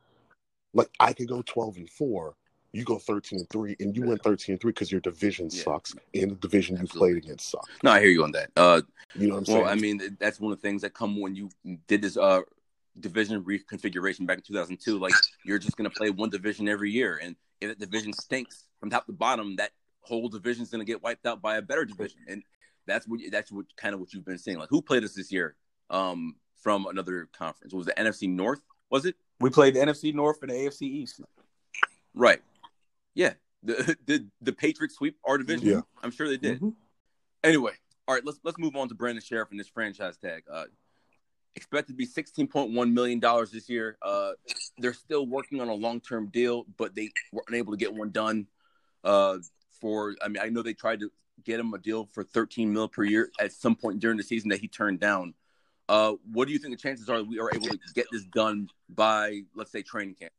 [0.75, 2.35] Like I could go 12 and four,
[2.73, 5.63] you go 13 and three, and you went 13 and three because your division Yeah.
[5.65, 7.69] sucks, and the division you played against sucks.
[7.83, 8.51] No, I hear you on that.
[8.57, 8.83] Uh,
[9.15, 9.63] You know what I'm saying?
[9.63, 11.49] well, I mean that's one of the things that come when you
[11.89, 12.43] did this uh
[12.99, 14.99] division reconfiguration back in 2002.
[14.99, 18.65] Like you're just going to play one division every year, and if that division stinks
[18.79, 19.71] from top to bottom, that
[20.03, 22.43] whole division's going to get wiped out by a better division, and
[22.87, 24.59] that's what that's what kind of what you've been seeing.
[24.59, 25.55] Like who played us this year?
[25.91, 28.61] Um, from another conference was the NFC North?
[28.91, 29.17] Was it?
[29.41, 31.21] We played the NFC North and the AFC East.
[32.15, 32.41] Right.
[33.15, 33.35] Yeah.
[33.63, 35.69] The the the Patriots sweep our division.
[35.69, 35.81] Yeah.
[36.03, 36.61] I'm sure they did.
[36.61, 36.75] Mhm.
[37.43, 37.73] Anyway,
[38.07, 40.43] all right, let's let's move on to Brandon Scherff and this franchise tag.
[40.51, 40.65] Uh
[41.57, 43.97] expected to be sixteen point one million dollars this year.
[44.03, 44.33] Uh
[44.79, 48.11] they're still working on a long term deal, but they were unable to get one
[48.11, 48.47] done.
[49.05, 49.39] Uh
[49.81, 51.11] for I mean I know they tried to
[51.45, 54.51] get him a deal for thirteen mil per year at some point during the season
[54.51, 55.35] that he turned down.
[55.89, 58.69] Uh what do you think the chances are we are able to get this done
[58.89, 60.33] by let's say training camp?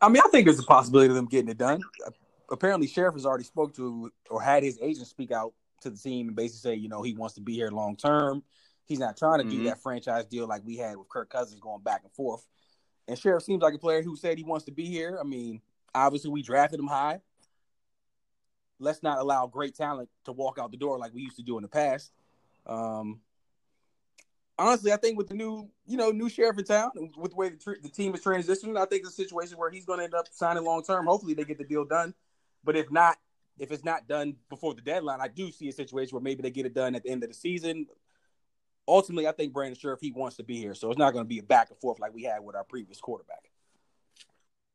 [0.00, 1.80] I mean, I think there's a possibility of them getting it done.
[2.50, 6.28] Apparently, Scherff has already spoke to or had his agent speak out to the team
[6.28, 8.42] and basically say, you know, he wants to be here long term.
[8.88, 9.64] He's not trying to do Mhm.
[9.66, 12.48] that franchise deal like we had with Kirk Cousins going back and forth.
[13.06, 15.18] And Scherff seems like a player who said he wants to be here.
[15.20, 15.60] I mean,
[15.94, 17.20] obviously we drafted him high.
[18.78, 21.58] Let's not allow great talent to walk out the door like we used to do
[21.58, 22.12] in the past.
[22.64, 23.20] Um,
[24.58, 27.50] honestly, I think with the new, you know, new sheriff in town, with the way
[27.50, 30.04] the, tr- the team is transitioning, I think it's a situation where he's going to
[30.04, 31.06] end up signing long term.
[31.06, 32.14] Hopefully, they get the deal done.
[32.64, 33.18] But if not,
[33.58, 36.50] if it's not done before the deadline, I do see a situation where maybe they
[36.50, 37.86] get it done at the end of the season.
[38.88, 41.28] Ultimately, I think Brandon Scherff he wants to be here, so it's not going to
[41.28, 43.50] be a back and forth like we had with our previous quarterback.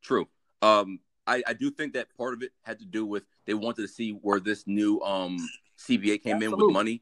[0.03, 0.27] True.
[0.61, 3.81] Um, I, I do think that part of it had to do with they wanted
[3.81, 5.37] to see where this new um
[5.79, 7.01] CBA came in with money.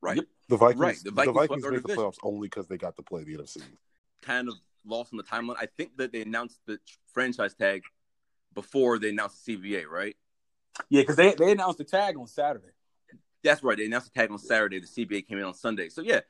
[0.00, 0.16] Right.
[0.16, 0.26] Yep.
[0.48, 2.04] The Vikings, Right, the the Vikings Vikings, swept our made the division.
[2.04, 3.62] playoffs only because they got to play the NFC.
[4.20, 4.54] Kind of
[4.84, 5.56] lost on the timeline.
[5.58, 6.78] I think that they announced the
[7.12, 7.82] franchise tag
[8.54, 10.16] before they announced the CBA, right?
[10.88, 12.68] Yeah, because they they announced the tag on Saturday.
[13.44, 13.76] That's right.
[13.76, 14.80] They announced the tag on Saturday.
[14.80, 15.88] The CBA came in on Sunday.
[15.88, 16.20] So yeah,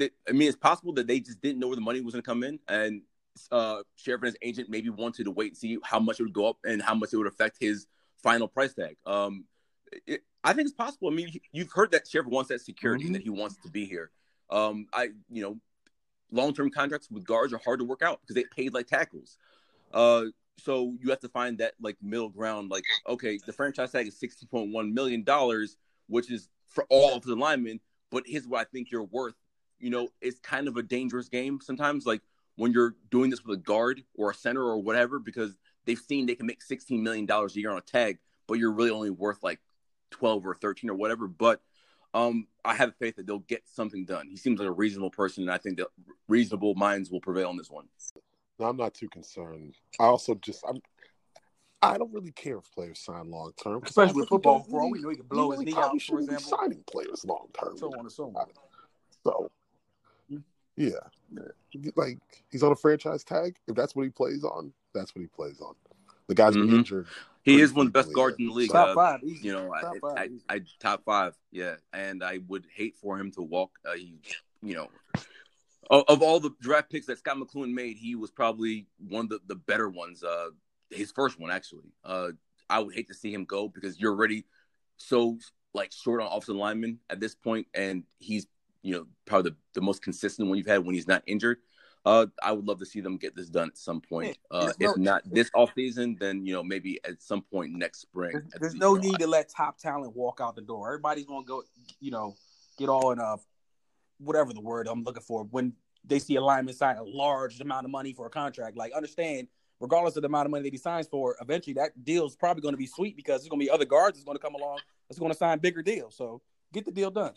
[0.00, 2.26] I mean, it's possible that they just didn't know where the money was going to
[2.26, 3.02] come in, and
[3.50, 6.32] uh, Scherff and his agent maybe wanted to wait and see how much it would
[6.32, 7.86] go up and how much it would affect his
[8.22, 8.96] final price tag.
[9.06, 9.44] Um,
[10.06, 11.08] it, I think it's possible.
[11.08, 13.84] I mean, you've heard that Scherff wants that security and that he wants to be
[13.84, 14.10] here.
[14.50, 15.58] Um, I, you know,
[16.30, 19.38] long-term contracts with guards are hard to work out because they paid like tackles.
[19.92, 20.24] Uh,
[20.58, 22.70] so you have to find that like middle ground.
[22.70, 25.76] Like, okay, the franchise tag is sixty point one million dollars,
[26.12, 27.80] which is for all of the linemen.
[28.10, 29.34] But here's what I think you're worth.
[29.78, 32.06] You know, it's kind of a dangerous game sometimes.
[32.06, 32.20] Like
[32.56, 36.26] when you're doing this with a guard or a center or whatever, because they've seen
[36.26, 39.10] they can make sixteen million dollars a year on a tag, but you're really only
[39.10, 39.60] worth like
[40.10, 41.26] twelve or thirteen or whatever.
[41.26, 41.62] But
[42.14, 44.28] um, I have faith that they'll get something done.
[44.28, 45.88] He seems like a reasonable person, and I think that
[46.28, 47.86] reasonable minds will prevail on this one.
[48.58, 49.76] No, I'm not too concerned.
[49.98, 50.80] I also just I'm
[51.82, 55.00] I don't really care if players sign long term, Especially with football, for all we
[55.00, 56.58] know, he could blow his knee out, for shouldn't be example.
[56.58, 57.76] signing players long term.
[57.76, 58.46] So on and so on.
[59.24, 59.50] So,
[60.76, 60.90] yeah,
[61.96, 62.18] like
[62.50, 63.56] he's on a franchise tag.
[63.66, 65.74] If that's what he plays on, that's what he plays on.
[66.28, 66.74] The guy's been Mhm.
[66.78, 67.08] injured.
[67.42, 68.70] He is one of the best guards in the league.
[68.70, 69.48] Top Uh, five, easy.
[69.48, 70.44] you know, I, Top five, I, easy.
[70.48, 71.76] I, top five, yeah.
[71.92, 73.78] And I would hate for him to walk.
[73.84, 74.14] Uh, he,
[74.62, 74.88] you know,
[75.90, 79.30] of, of all the draft picks that Scot McCloughan made, he was probably one of
[79.30, 80.22] the, the better ones.
[80.22, 80.50] Uh,
[80.92, 81.92] his first one, actually.
[82.04, 82.28] Uh,
[82.68, 84.44] I would hate to see him go because you're already
[84.96, 85.38] so
[85.74, 88.46] like short on offensive linemen at this point, and he's
[88.82, 91.58] you know probably the, the most consistent one you've had when he's not injured.
[92.04, 94.36] Uh, I would love to see them get this done at some point.
[94.50, 97.72] Uh, There's if no- not this off season, then you know maybe at some point
[97.72, 98.32] next spring.
[98.32, 100.88] There's, there's the- no know, need to let top talent walk out the door.
[100.88, 101.62] Everybody's gonna go,
[102.00, 102.34] you know,
[102.78, 103.36] get all in a
[104.18, 105.74] whatever the word I'm looking for when
[106.04, 108.76] they see a lineman sign a large amount of money for a contract.
[108.76, 109.48] Like, understand,
[109.82, 112.62] regardless of the amount of money that he signs for, eventually that deal is probably
[112.62, 114.54] going to be sweet because there's going to be other guards that's going to come
[114.54, 116.14] along that's going to sign bigger deals.
[116.16, 116.40] So
[116.72, 117.34] get the deal done.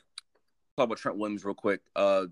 [0.77, 1.81] talk about Trent Williams real quick.
[1.95, 2.27] Uh,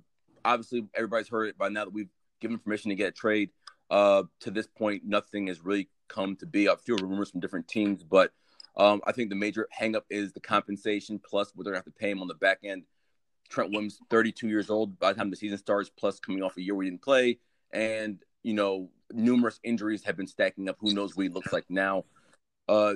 [0.45, 3.49] obviously, everybody's heard it by now that we've given permission to get a trade.
[3.89, 6.69] Uh, to this point, nothing has really come to be.
[6.69, 8.31] I feel rumors from different teams, but
[8.77, 11.93] um, I think the major hangup is the compensation plus what they're going to have
[11.93, 12.83] to pay him on the back end.
[13.49, 16.61] Trent Williams, 32 years old by the time the season starts, plus coming off a
[16.61, 17.39] year we didn't play,
[17.71, 20.77] and you know numerous injuries have been stacking up.
[20.79, 22.05] Who knows what he looks like now?
[22.67, 22.95] Uh,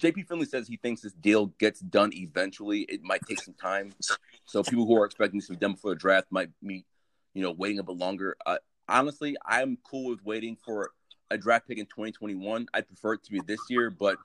[0.00, 2.80] JP Finlay says he thinks this deal gets done eventually.
[2.82, 3.92] It might take some time.
[4.44, 6.84] So people who are expecting this to be done before the draft might be,
[7.34, 8.36] you know, waiting a bit longer.
[8.44, 10.90] Uh, honestly, I'm cool with waiting for
[11.30, 12.66] a draft pick in 2021.
[12.74, 14.18] I'd prefer it to be this year, but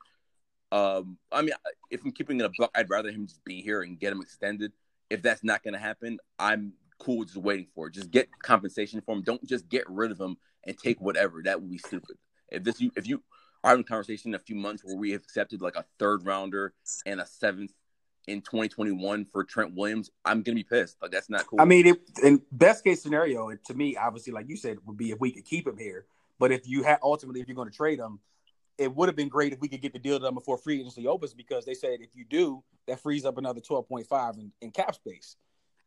[0.72, 1.54] um, I mean,
[1.92, 4.22] if I'm keeping it a buck, I'd rather him just be here and get him
[4.22, 4.74] extended.
[5.10, 7.94] If that's not going to happen, I'm cool with just waiting for it.
[7.94, 9.22] Just get compensation for him.
[9.22, 11.42] Don't just get rid of him and take whatever.
[11.44, 12.18] That would be stupid.
[12.50, 13.24] If this, you, if you
[13.64, 16.26] are having a conversation in a few months where we have accepted like a third
[16.26, 16.74] rounder
[17.06, 17.74] and a seventh
[18.28, 20.98] in 2021 for Trent Williams, I'm gonna be pissed.
[21.02, 21.62] Like that's not cool.
[21.62, 24.98] I mean, it, in best case scenario, it, to me, obviously, like you said, would
[24.98, 26.06] be if we could keep him here.
[26.40, 28.20] But if you had ultimately, if you're going to trade him,
[28.78, 31.08] it would have been great if we could get the deal done before free agency
[31.08, 34.94] opens because they said if you do, that frees up another 12.5 in, in cap
[34.94, 35.36] space.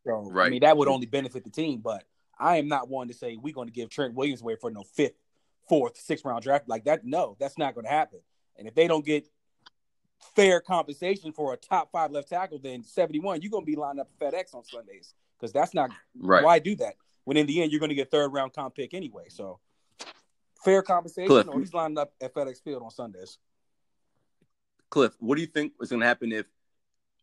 [0.05, 1.81] So I mean, that would only benefit the team.
[1.81, 2.05] But
[2.41, 4.83] I am not one to say we're going to give Trent Williams away for no
[4.83, 5.15] fifth,
[5.69, 7.05] fourth, sixth round draft like that.
[7.05, 8.21] No, that's not going to happen.
[8.57, 9.29] And if they don't get
[10.35, 14.01] fair compensation for a top five left tackle, then 71, you're going to be lining
[14.01, 16.43] up FedEx on Sundays because that's not right.
[16.43, 18.95] why do that when in the end you're going to get third round comp pick
[18.95, 19.25] anyway?
[19.29, 19.61] So
[20.65, 21.49] fair compensation, Cliff.
[21.49, 23.39] or he's lining up at FedEx Field on Sundays.
[24.91, 26.47] Cliff, what do you think is gonna happen if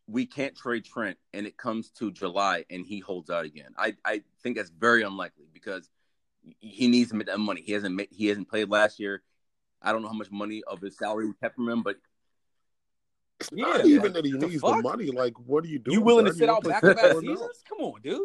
[0.08, 3.72] we can't trade Trent and it comes to July and he holds out again?
[3.76, 5.90] I, I think that's very unlikely because
[6.60, 7.62] he needs to make that money.
[7.64, 9.22] He hasn't made, he hasn't played last year.
[9.82, 11.96] I don't know how much money of his salary we kept from him, but
[13.40, 14.76] It's Yeah, not even like, that he the needs fuck?
[14.76, 15.10] the money.
[15.10, 15.94] Like, what are you doing?
[15.94, 16.32] You willing bro?
[16.32, 17.62] to sit out don't back think to back four and seasons?
[17.68, 18.22] Come on, dude.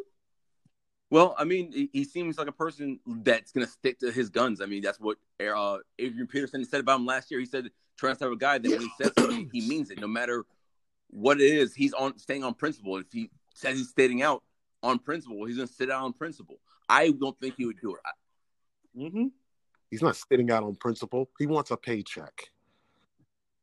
[1.12, 4.30] Well, I mean, he- he seems like a person that's going to stick to his
[4.30, 4.62] guns.
[4.62, 7.40] I mean, that's what uh, Adrian Peterson said about him last year.
[7.40, 10.08] He said Trent's type of guy that when he says something, he means it, no
[10.08, 10.46] matter
[11.10, 11.74] what it is.
[11.74, 12.98] He's on staying on principle.
[12.98, 14.44] If he says he's stating out
[14.82, 16.58] on principle, he's going to sit out on principle.
[16.90, 18.02] I don't think he would do it.
[18.06, 18.12] I-
[18.96, 19.26] Mm-hmm.
[19.90, 21.28] He's not sitting out on principle.
[21.40, 22.52] He wants a paycheck.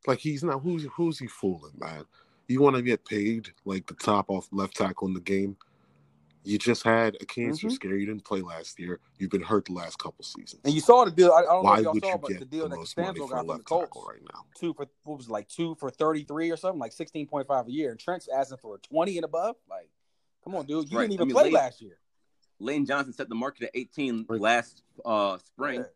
[0.09, 0.61] Like he's not.
[0.61, 2.05] Who's who's he fooling, man?
[2.49, 5.57] You want to get paid like the top off left tackle in the game.
[6.43, 7.73] You just had a cancer Mhm.
[7.73, 7.97] scare.
[7.97, 8.99] You didn't play last year.
[9.19, 10.61] You've been hurt the last couple seasons.
[10.65, 11.33] And you saw the deal.
[11.33, 12.69] I, I don't Why know if y'all would saw, you but the get deal the
[12.71, 14.45] that most money Castonzo for a got from the left Colts, tackle right now?
[14.57, 17.47] two for what was it, like two for thirty three or something, like sixteen point
[17.47, 17.91] five a year.
[17.91, 19.57] And Trent's asking for a twenty and above.
[19.69, 19.91] Like,
[20.43, 21.03] come on, dude, you Right.
[21.11, 21.99] didn't I even mean, play Lane- last year.
[22.59, 24.41] Lane Johnson set the market at 18 Right.
[24.41, 25.81] last uh, spring.
[25.81, 25.87] Yeah.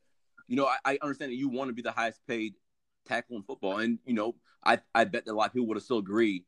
[0.46, 2.54] You know, I, I understand that you want to be the highest paid
[3.06, 5.76] tackle in football, and you know, I I bet that a lot of people would
[5.78, 6.44] have still agree,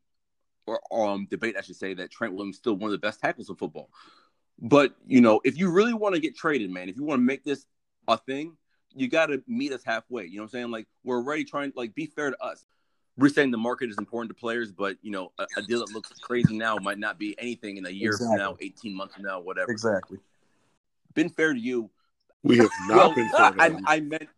[0.67, 3.21] or um debate, I should say, that Trent Williams is still one of the best
[3.21, 3.91] tackles in football.
[4.59, 7.25] But you know, if you really want to get traded, man, if you want to
[7.25, 7.67] make this
[8.09, 8.57] a thing,
[8.95, 10.25] you got to meet us halfway.
[10.25, 10.71] You know what I'm saying?
[10.71, 12.65] Like we're already trying, like be fair to us.
[13.19, 15.95] We're saying the market is important to players, but you know, a, a deal that
[15.95, 19.25] looks crazy now might not be anything in a year from now, 18 months from
[19.25, 19.71] now, whatever.
[19.71, 20.19] Exactly.
[21.15, 21.91] Been fair to you.
[22.43, 24.29] We have not Well, been fair to I, I meant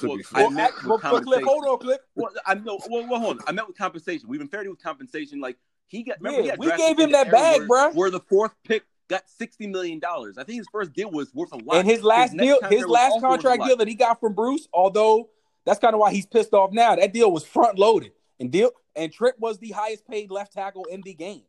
[0.00, 0.50] to well, be I fair.
[0.50, 1.48] meant Well, with Cliff, Cliff, compensation.
[1.48, 1.98] hold on, Cliff.
[2.14, 2.78] Well, I know.
[2.90, 3.44] Well, well, hold on.
[3.46, 4.28] I meant with compensation.
[4.28, 5.40] We've been fair to you with compensation.
[5.40, 5.56] Like
[5.88, 6.18] he got.
[6.22, 7.92] Yeah, he got we gave him that bag, bro.
[7.92, 10.38] Where the fourth pick got sixty million dollars.
[10.38, 11.76] I think his first deal was worth a lot.
[11.76, 14.20] And his last next deal, his last also worth a contract deal that he got
[14.20, 15.28] from Bruce, although
[15.64, 16.96] that's kind of why he's pissed off now.
[16.96, 20.84] That deal was front loaded, and deal and Tripp was the highest paid left tackle
[20.84, 21.44] in the game,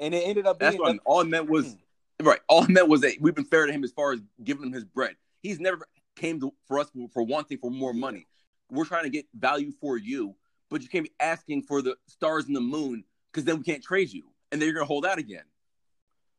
[0.00, 0.98] and it ended up being That's what.
[1.04, 1.76] All meant was
[2.20, 2.26] hmm.
[2.26, 2.40] right.
[2.48, 4.72] All I meant was that we've been fair to him as far as giving him
[4.72, 5.16] his bread.
[5.42, 5.86] He's never
[6.16, 8.26] came to, for us for wanting for more money.
[8.70, 10.34] We're trying to get value for you,
[10.70, 13.82] but you can't be asking for the stars and the moon because then we can't
[13.82, 15.42] trade you, and then you're gonna hold out again.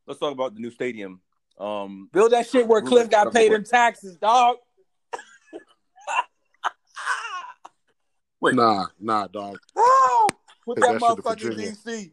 [0.08, 1.20] Let's talk about the new stadium.
[1.60, 4.58] Um, build that shit where Cliff got paid in taxes, dog.
[8.42, 8.56] Wait.
[8.56, 9.58] Nah, nah, dog.
[9.76, 10.30] Oh,
[10.64, 12.12] put Take that that shit motherfucker in DC.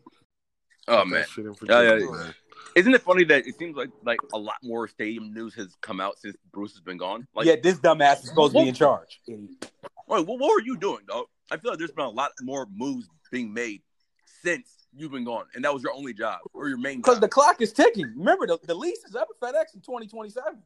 [0.89, 2.11] oh man, that shit Yeah, yeah, yeah.
[2.11, 2.35] man.
[2.75, 6.01] Isn't it funny that it seems like like a lot more stadium news has come
[6.01, 7.29] out since Bruce has been gone?
[7.35, 9.21] Like, yeah, this dumbass is supposed to be in charge.
[9.29, 9.47] wait,
[10.09, 11.27] what, what were you doing, dog?
[11.51, 13.83] I feel like there's been a lot more moves being made
[14.43, 17.29] since you've been gone, and that was your only job or your main Because the
[17.29, 18.13] clock is ticking.
[18.17, 20.59] Remember, the, the lease is up at FedEx in 2027.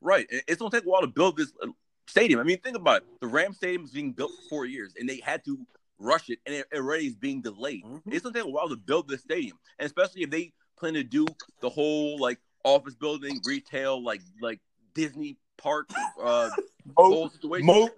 [0.00, 0.26] Right.
[0.30, 1.68] It's gonna take a while to build this uh,
[2.06, 2.40] stadium.
[2.40, 3.04] I mean, think about it.
[3.20, 5.58] The Ram Stadium is being built for four years, and they had to
[5.98, 7.84] rush it, and it already is being delayed.
[7.84, 8.02] Mhm.
[8.06, 11.04] It's gonna take a while to build this stadium, and especially if they plan to
[11.04, 11.26] do
[11.60, 14.60] the whole like office building, retail, like like
[14.94, 15.88] Disney park,
[16.20, 16.50] uh,
[16.96, 17.66] whole situation.
[17.66, 17.90] Mo-.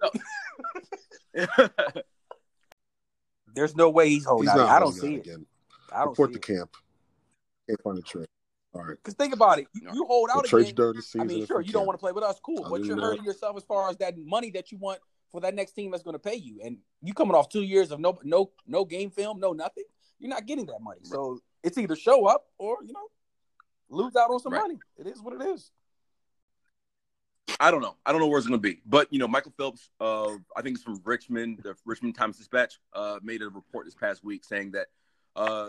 [3.57, 4.69] There's no way he's holding He's out.
[4.69, 5.17] I don't see it.
[5.17, 5.45] again.
[5.91, 6.41] I don't Report it.
[6.41, 6.77] camp.
[7.67, 8.27] Can't find a trade.
[8.73, 8.89] All right.
[8.91, 9.67] Because think about it.
[9.73, 10.75] You, you hold out you again.
[10.75, 12.99] the I mean, sure, you don't want to play with us, cool, Other but you're
[12.99, 14.99] hurting yourself as far as that money that you want
[15.31, 16.59] for that next team that's going to pay you.
[16.63, 19.85] And you coming off two years of no no no game film, no nothing.
[20.19, 20.99] You're not getting that money.
[21.03, 23.07] So it's either show up or you know
[23.89, 24.61] lose out on some Right.
[24.61, 24.79] money.
[24.97, 25.71] It is what it is.
[27.59, 27.95] I don't know.
[28.05, 28.81] I don't know where it's going to be.
[28.85, 32.79] But you know, Michael Phillips, uh, I think it's from Richmond, the Richmond Times Dispatch,
[32.93, 34.87] uh, made a report this past week saying that
[35.35, 35.67] uh,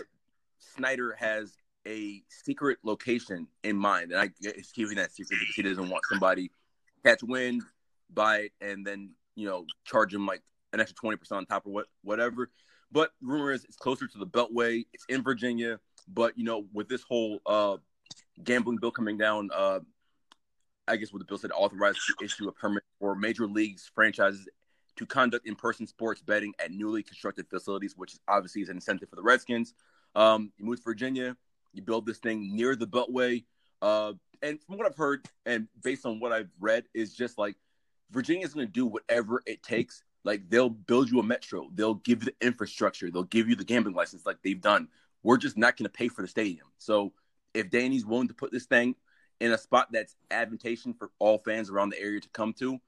[0.59, 1.55] Snyder has
[1.87, 6.05] a secret location in mind, and I it's keeping that secret because he doesn't want
[6.11, 6.51] somebody
[7.05, 7.63] catch wind,
[8.13, 11.67] buy it, and then you know charge him like an extra twenty percent on top
[11.67, 12.51] of what whatever.
[12.93, 14.85] But rumor is it's closer to the Beltway.
[14.93, 17.77] It's in Virginia, but you know with this whole uh,
[18.45, 19.81] gambling bill coming down, uh,
[20.89, 24.49] I guess what the bill said authorized to issue a permit for major leagues franchises
[24.97, 29.17] to conduct in-person sports betting at newly constructed facilities, which obviously is an incentive for
[29.17, 29.75] the Redskins.
[30.15, 31.37] Um, you move to Virginia,
[31.73, 33.45] you build this thing near the Beltway,
[33.83, 37.57] uh, and from what I've heard and based on what I've read, is just like
[38.11, 40.03] Virginia's going to do whatever it takes.
[40.25, 43.65] Like they'll build you a metro, they'll give you the infrastructure, they'll give you the
[43.65, 44.89] gambling license, like they've done.
[45.23, 46.67] We're just not going to pay for the stadium.
[46.79, 47.13] So
[47.55, 48.95] if Danny's willing to put this thing
[49.41, 52.79] in a spot that's advantageous for all fans around the area to come to.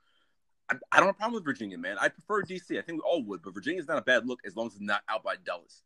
[0.71, 1.97] I, I don't have a problem with Virginia, man.
[2.01, 2.79] I prefer DC.
[2.79, 4.83] I think we all would, but Virginia's not a bad look as long as it's
[4.83, 5.83] not out by Dallas.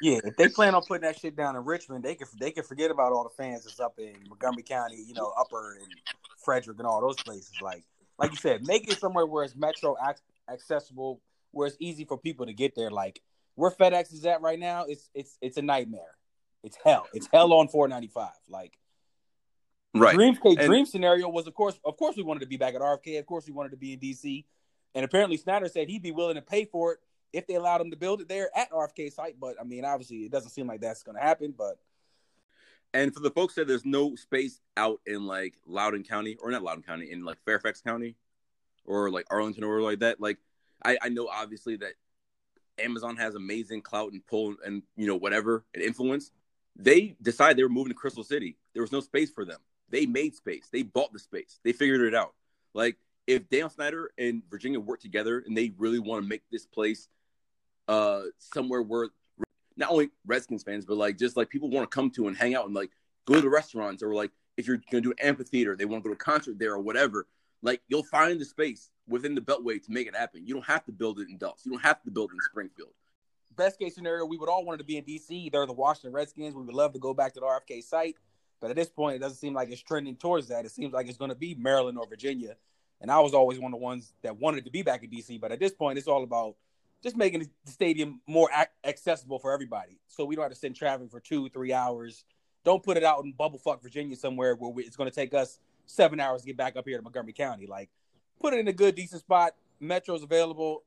[0.00, 2.64] Yeah, if they plan on putting that shit down in Richmond, they can they can
[2.64, 5.92] forget about all the fans that's up in Montgomery County, you know, Upper and
[6.44, 7.52] Frederick and all those places.
[7.62, 7.84] Like
[8.18, 10.20] like you said, make it somewhere where it's metro ac-
[10.52, 11.20] accessible,
[11.52, 12.90] where it's easy for people to get there.
[12.90, 13.22] Like
[13.54, 16.16] where FedEx is at right now, it's it's it's a nightmare.
[16.64, 17.06] It's hell.
[17.12, 18.30] It's hell on 495.
[18.48, 18.78] Like
[19.94, 20.14] Right.
[20.14, 22.80] Dream And- dream scenario was of course of course we wanted to be back at
[22.80, 23.18] RFK.
[23.18, 24.44] Of course we wanted to be in DC.
[24.94, 26.98] And apparently Snyder said he'd be willing to pay for it
[27.32, 29.38] if they allowed him to build it there at RFK site.
[29.38, 31.54] But I mean, obviously it doesn't seem like that's gonna happen.
[31.56, 31.78] But
[32.92, 36.62] And for the folks that there's no space out in like Loudoun County or not
[36.62, 38.16] Loudoun County, in like Fairfax County
[38.84, 40.38] or like Arlington or like that, like
[40.84, 41.92] I, I know obviously that
[42.78, 46.32] Amazon has amazing clout and pull and you know whatever and influence.
[46.76, 48.56] They decided they were moving to Crystal City.
[48.72, 49.60] There was no space for them.
[49.90, 50.68] They made space.
[50.72, 51.60] They bought the space.
[51.62, 52.34] They figured it out.
[52.74, 56.66] Like if Dan Snyder and Virginia work together and they really want to make this
[56.66, 57.08] place
[57.88, 59.08] uh somewhere where
[59.76, 62.54] not only Redskins fans, but like just like people want to come to and hang
[62.54, 62.90] out and like
[63.26, 66.14] go to restaurants or like if you're gonna do an amphitheater, they want to go
[66.14, 67.26] to a concert there or whatever.
[67.62, 70.46] Like you'll find the space within the Beltway to make it happen.
[70.46, 71.62] You don't have to build it in Dulles.
[71.64, 72.90] You don't have to build it in Springfield.
[73.56, 75.50] best case scenario, we would all want it to be in DC.
[75.50, 76.54] They're the Washington Redskins.
[76.54, 78.16] We would love to go back to the RFK site.
[78.60, 80.64] But at this point, it doesn't seem like it's trending towards that.
[80.64, 82.56] It seems like it's going to be Maryland or Virginia.
[83.00, 85.40] And I was always one of the ones that wanted to be back in DC.
[85.40, 86.56] But at this point, it's all about
[87.02, 88.48] just making the stadium more
[88.84, 89.98] accessible for everybody.
[90.08, 92.24] So we don't have to send traffic for two, three hours.
[92.64, 95.58] Don't put it out in bubblefuck Virginia somewhere where we, it's going to take us
[95.86, 97.66] seven hours to get back up here to Montgomery County.
[97.66, 97.90] Like,
[98.40, 99.54] put it in a good, decent spot.
[99.80, 100.84] Metro's available,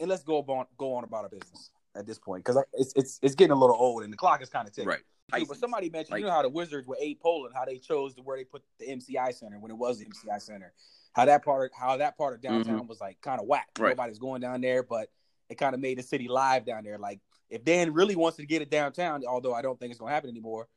[0.00, 3.18] and let's go on go on about our business at this point because it's it's
[3.22, 4.88] it's getting a little old and the clock is kind of ticking.
[4.88, 5.00] Right.
[5.34, 7.78] Too, but somebody mentioned, Like- you know how the Wizards were Abe Pollin, how they
[7.78, 10.74] chose to where they put the MCI Center when it was the MCI Center,
[11.14, 13.68] how that part, how that part of downtown was like kind of whack.
[13.74, 13.84] Mm-hmm.
[13.84, 13.96] Right.
[13.96, 15.10] Nobody's going down there, but
[15.48, 16.98] it kind of made the city live down there.
[16.98, 20.10] Like if Dan really wants to get it downtown, although I don't think it's going
[20.10, 20.68] to happen anymore,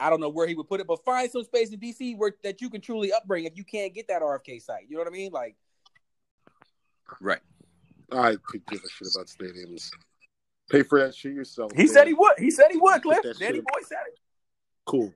[0.00, 2.32] I don't know where he would put it, but find some space in DC where
[2.44, 4.86] that you can truly upbring if you can't get that RFK site.
[4.88, 5.32] You know what I mean?
[5.32, 5.56] Like
[7.20, 7.40] Right.
[8.12, 9.90] I could give a shit about stadiums.
[10.68, 11.72] Pay for that shit yourself.
[11.72, 11.88] he man.
[11.88, 12.32] said he would.
[12.38, 13.02] He said he would.
[13.02, 14.18] Cliff, that Danny Boy said it.
[14.84, 15.12] Cool.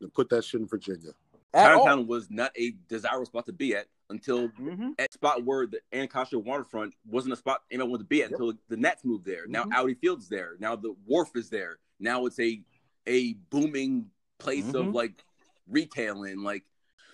[0.00, 1.10] Then put that shit in Virginia.
[1.54, 1.84] At all.
[1.84, 4.94] Chinatown was not a desirable spot to be at until Mhm.
[4.98, 8.40] at spot where the Anacostia waterfront wasn't a spot anyone wanted to be at Yep.
[8.40, 9.46] until the Nats moved there.
[9.46, 9.72] Now Mhm.
[9.74, 10.56] Audi Field's there.
[10.58, 11.78] Now the wharf is there.
[11.98, 12.62] Now it's a
[13.06, 14.88] a booming place Mhm.
[14.88, 15.24] of like
[15.66, 16.38] retailing.
[16.42, 16.64] Like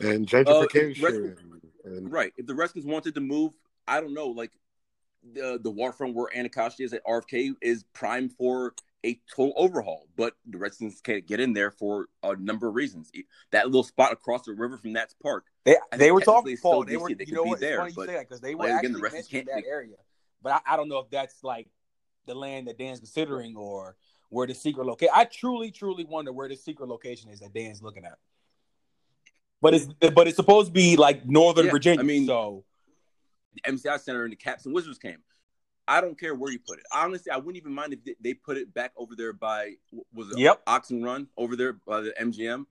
[0.01, 1.37] And Uh, gentrification.
[1.85, 3.53] and right, if the Redskins wanted to move,
[3.87, 4.53] I don't know, like
[5.35, 10.07] the the waterfront where Anacostia is at RFK is prime for a total overhaul.
[10.17, 13.11] But the Redskins can't get in there for a number of reasons.
[13.53, 15.45] That little spot across the river from Nats Park.
[15.65, 16.85] They, they were talking, Paul.
[16.85, 17.61] They were, they you know be what?
[17.61, 19.97] there, funny but- you say that because they were again, actually the can't that area.
[20.43, 21.69] But I, I don't know if that's like
[22.27, 23.97] the land that Dan's considering or
[24.31, 25.13] where the secret location.
[25.15, 28.17] I truly, truly wonder where the secret location is that Dan's looking at.
[29.61, 32.01] But it's but it's supposed to be like Northern Yeah, Virginia.
[32.01, 32.65] I mean- so
[33.55, 35.19] the MCI Center and the Caps and Wizards came.
[35.89, 36.85] I don't care where you put it.
[36.93, 39.75] Honestly, I wouldn't even mind if they- put it back over there by
[40.13, 40.63] was it Yep.
[40.67, 42.67] Oxen Run over there by the MGM.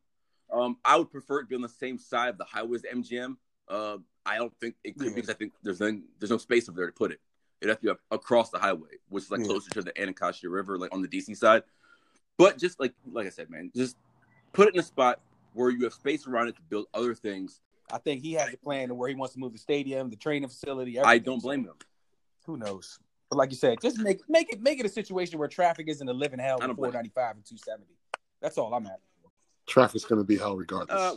[0.52, 2.82] Um, I would prefer it to be on the same side of the highway as
[2.84, 3.38] the MGM.
[3.68, 5.16] Uh, I don't think it could Yeah.
[5.16, 7.20] because I think there's no, there's no space over there to put it.
[7.62, 9.48] It'd have to be up, across the highway, which is like Yeah.
[9.48, 11.64] closer to the Anacostia River, like on the DC side.
[12.38, 13.98] But just like like I said, man, just
[14.54, 15.22] put it in a spot
[15.54, 17.60] where you have space around it to build other things.
[17.92, 20.16] I think he has a plan to where he wants to move the stadium, the
[20.16, 21.00] training facility.
[21.00, 21.76] I don't blame them.
[22.46, 23.00] Who knows?
[23.30, 26.08] But like you said, just make make it make it a situation where traffic isn't
[26.08, 27.86] a living hell I with 495 and 270.
[28.42, 29.00] That's all I'm at.
[29.68, 30.98] Traffic's going to be hell regardless.
[30.98, 31.16] Uh,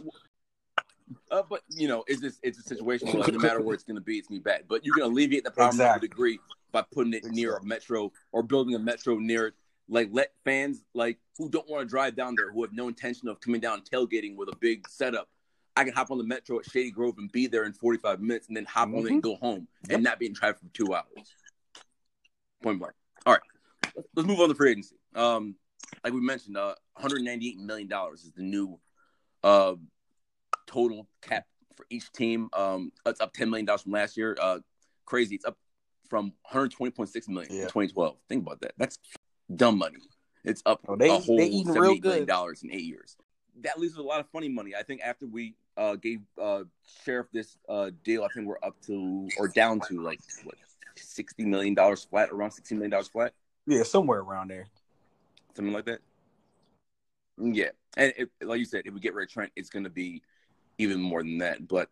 [1.30, 3.84] uh, but you know, it's just it's a situation where like, no matter where it's
[3.84, 4.64] going to be, it's going to be bad.
[4.68, 6.06] But you can alleviate the problem to Exactly.
[6.06, 9.54] a degree by putting it near a metro or building a metro near it.
[9.88, 13.28] Like let fans like who don't want to drive down there, who have no intention
[13.28, 15.28] of coming down tailgating with a big setup.
[15.76, 18.48] I can hop on the metro at Shady Grove and be there in 45 minutes,
[18.48, 19.94] and then hop on it and go home Yep.
[19.94, 21.34] and not be in traffic for two hours.
[22.62, 22.94] Point blank.
[23.26, 23.42] All right,
[24.14, 24.96] let's- move on to free agency.
[25.14, 25.56] Um,
[26.04, 28.78] like we mentioned, uh, 198 million dollars is the new
[29.42, 29.74] uh
[30.66, 31.46] total cap
[31.76, 32.48] for each team.
[32.52, 34.36] Um, it's up 10 million dollars from last year.
[34.40, 34.60] Uh,
[35.04, 35.34] crazy.
[35.34, 35.58] It's up
[36.08, 37.62] from 120.6 million Yeah.
[37.62, 38.16] in 2012.
[38.28, 38.72] Think about that.
[38.78, 38.98] That's
[39.54, 39.98] dumb money.
[40.44, 42.28] It's up oh, they, a whole they $78 million
[42.62, 43.16] in eight years.
[43.62, 44.74] That leaves us a lot of funny money.
[44.74, 46.64] I think after we uh, gave uh,
[47.04, 50.54] Scherff this uh, deal, I think we're up to or down to like what
[50.96, 53.32] 60 million dollars flat, around 60 million dollars flat
[53.66, 54.66] Yeah, somewhere around there.
[55.54, 56.00] something like that.
[57.38, 59.90] Yeah, and it, like you said, if we get rid of Trent, it's going to
[59.90, 60.22] be
[60.78, 61.66] even more than that.
[61.66, 61.88] But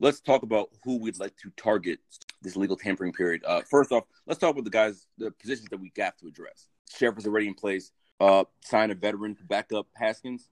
[0.00, 1.98] let's talk about who we'd like to target
[2.42, 3.42] this legal tampering period.
[3.46, 6.68] Uh, first off, let's talk about the guys, the positions that we got to address.
[6.92, 7.90] Scherff is already in place.
[8.20, 10.48] Uh, sign a veteran to back up Haskins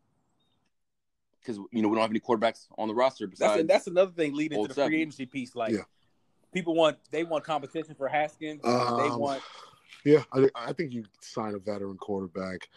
[1.40, 3.68] because you know we don't have any quarterbacks on the roster That's besides.
[3.68, 4.90] that's another thing leading to the seven.
[4.90, 5.54] free agency piece.
[5.54, 5.82] Like Yeah.
[6.52, 8.62] people want they want competition for Haskins.
[8.62, 9.42] they Um, want
[10.04, 12.68] Yeah, I, I think you sign a veteran quarterback.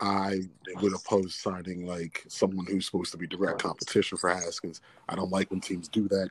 [0.00, 0.40] I
[0.80, 4.80] would oppose signing like someone who's supposed to be direct competition for Haskins.
[5.08, 6.30] I don't like when teams do that.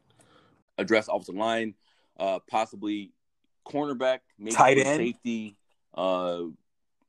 [0.77, 1.73] address offensive line,
[2.19, 3.13] uh, possibly
[3.65, 4.97] cornerback, maybe Tight end.
[4.97, 5.55] safety,
[5.93, 6.41] uh,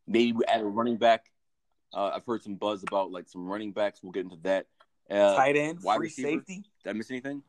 [0.06, 1.32] maybe we add a running back.
[1.95, 4.01] Uh, I've heard some buzz about like some running backs.
[4.03, 4.66] We'll get into that.
[5.11, 6.28] Uh, tight end, wide free receiver.
[6.28, 6.64] safety.
[6.84, 7.43] Did I miss anything?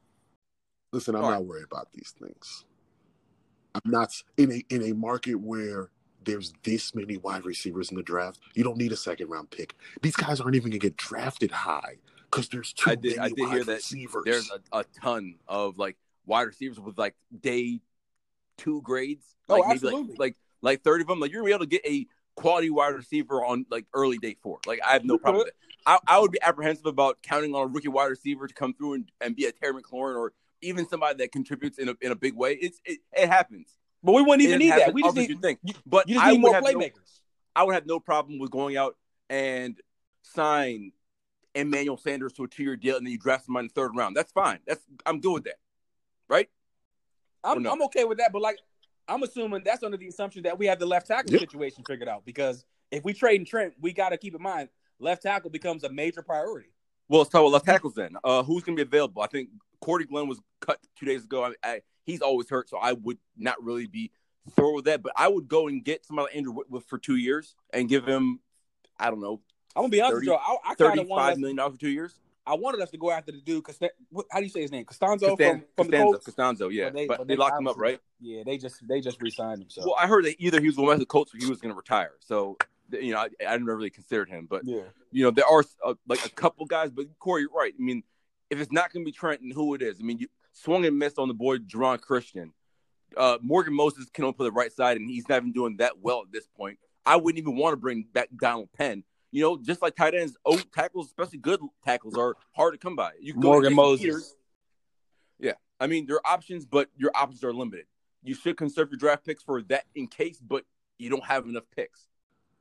[0.92, 2.66] Listen, I'm All not worried about these things.
[3.76, 5.90] I'm not in a in a market where
[6.26, 8.40] there's this many wide receivers in the draft.
[8.54, 9.76] You don't need a second round pick.
[10.02, 11.98] These guys aren't even gonna get drafted high
[12.30, 13.18] because there's too I did.
[13.18, 14.24] many I did wide hear that receivers.
[14.26, 17.80] there's a, a ton of like wide receivers with like day
[18.58, 19.26] two grades.
[19.50, 20.10] Oh, Like maybe absolutely.
[20.12, 21.20] like like like thirty of them.
[21.20, 22.06] Like you're gonna be able to get a
[22.36, 24.60] quality wide receiver on like early day four.
[24.66, 25.56] Like I have no problem with it.
[25.86, 28.94] I, I would be apprehensive about counting on a rookie wide receiver to come through
[28.94, 32.16] and, and be a Terry McLaurin or even somebody that contributes in a in a
[32.16, 32.54] big way.
[32.54, 33.78] It's it, it happens.
[34.02, 34.94] But we wouldn't It even need that.
[34.94, 35.60] We just need you think.
[35.64, 37.20] you, But you just need more have no- playmakers.
[37.56, 38.98] I would have no problem with going out
[39.30, 39.80] and
[40.24, 40.92] sign
[41.54, 43.92] Emmanuel Sanders to a two year deal and then you draft him in the third
[43.96, 44.16] round.
[44.16, 44.60] That's fine.
[44.66, 45.60] That's I'm good with that.
[46.28, 46.50] Right?
[47.44, 47.72] I'm, no?
[47.72, 48.58] I'm okay with that, but like
[49.08, 51.40] I'm assuming that's under the assumption that we have the left tackle Yeah.
[51.40, 52.26] situation figured out.
[52.26, 55.84] Because if we trade in Trent, we got to keep in mind left tackle becomes
[55.84, 56.70] a major priority.
[57.10, 58.16] Well, let's talk about left tackles then.
[58.24, 59.22] Uh, who's going to be available?
[59.22, 59.50] I think
[59.82, 61.44] Cordy Glenn was cut two days ago.
[61.44, 64.12] I, I, he's always hurt, so I would not really be
[64.52, 65.02] thorough with that.
[65.04, 68.06] But I would go and get somebody like Andrew Whitworth for two years and give
[68.08, 68.40] him,
[68.98, 69.42] I don't know,
[69.76, 70.56] I'm gonna be honest 30 with you.
[70.64, 72.20] I, I kind of $35 us, million dollars for two years.
[72.46, 73.64] I wanted us to go after the dude.
[73.64, 73.80] Cause
[74.32, 74.86] how do you say his name?
[74.86, 76.30] Castonzo Castan- from, from the Castonzo, Colts.
[76.30, 76.86] Castonzo, yeah.
[76.86, 78.00] But they- but they, they locked him up, right?
[78.20, 79.70] Yeah, they just they just re-signed him.
[79.70, 81.60] So Well, I heard that either he was going to the Colts or he was
[81.62, 82.12] going to retire.
[82.20, 82.58] So,
[82.92, 84.48] you know, I, I never really considered him.
[84.50, 87.74] But yeah, you know, there are uh, like a couple guys, but Corey, you're right.
[87.78, 88.04] I mean,
[88.50, 90.00] if it's not going to be Trenton, who it is?
[90.00, 92.54] I mean, you swung and missed on the boy Geron Christian.
[93.16, 96.00] Uh, Morgan Moses can only play the right side, and he's not even doing that
[96.02, 96.78] well at this point.
[97.06, 99.04] I wouldn't even want to bring back Donald Penn.
[99.34, 102.96] You know, just like tight ends, oh, tackles, especially good tackles, are hard to come
[102.96, 103.14] by.
[103.20, 104.06] You can Morgan Jason Moses.
[104.06, 104.36] Peters.
[105.40, 107.88] Yeah, I mean, there are options, but your options are limited.
[108.24, 110.66] You should conserve your draft picks for that in case, but
[111.00, 112.06] you don't have enough picks.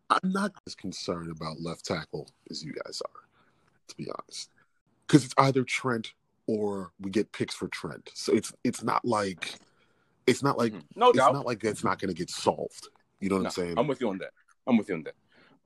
[0.08, 3.20] I'm not as concerned about left tackle as you guys are,
[3.88, 4.48] to be honest,
[5.06, 6.14] because it's either Trent
[6.46, 8.10] or we get picks for Trent.
[8.14, 9.56] So it's it's not like
[10.26, 10.84] it's not like Mhm.
[10.96, 11.34] No it's doubt.
[11.34, 12.88] not like that's not going to get solved.
[13.20, 13.74] You know what No, I'm saying?
[13.78, 14.30] I'm with you on that.
[14.66, 15.14] I'm with you on that.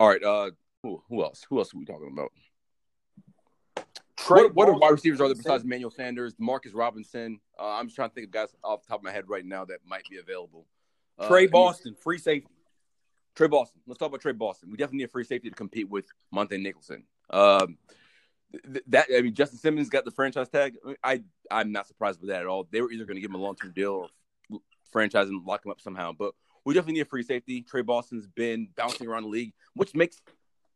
[0.00, 0.22] All right.
[0.22, 0.50] Uh,
[0.86, 1.44] who, who else?
[1.48, 2.32] Who else are we talking about?
[4.16, 5.64] Trey What, what are wide receivers are there besides.
[5.64, 7.40] Emmanuel Sanders, Marcus Robinson?
[7.58, 9.44] Uh, I'm just trying to think of guys off the top of my head right
[9.44, 10.66] now that might be available.
[11.18, 12.48] Uh, Tre Boston, free safety.
[13.34, 13.80] Tre Boston.
[13.86, 14.70] Let's talk about Tre Boston.
[14.70, 17.04] We definitely need a free safety to compete with Montae Nicholson.
[17.30, 17.78] Um,
[18.52, 20.76] th- that I mean, Justin Simmons got the franchise tag.
[21.02, 22.66] I I'm not surprised with that at all.
[22.70, 24.08] They were either going to give him a long term deal
[24.50, 24.60] or
[24.90, 26.12] franchise and lock him up somehow.
[26.12, 26.32] But
[26.64, 27.62] we definitely need a free safety.
[27.62, 30.20] Tre Boston's been bouncing around the league, which makes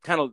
[0.02, 0.32] kind of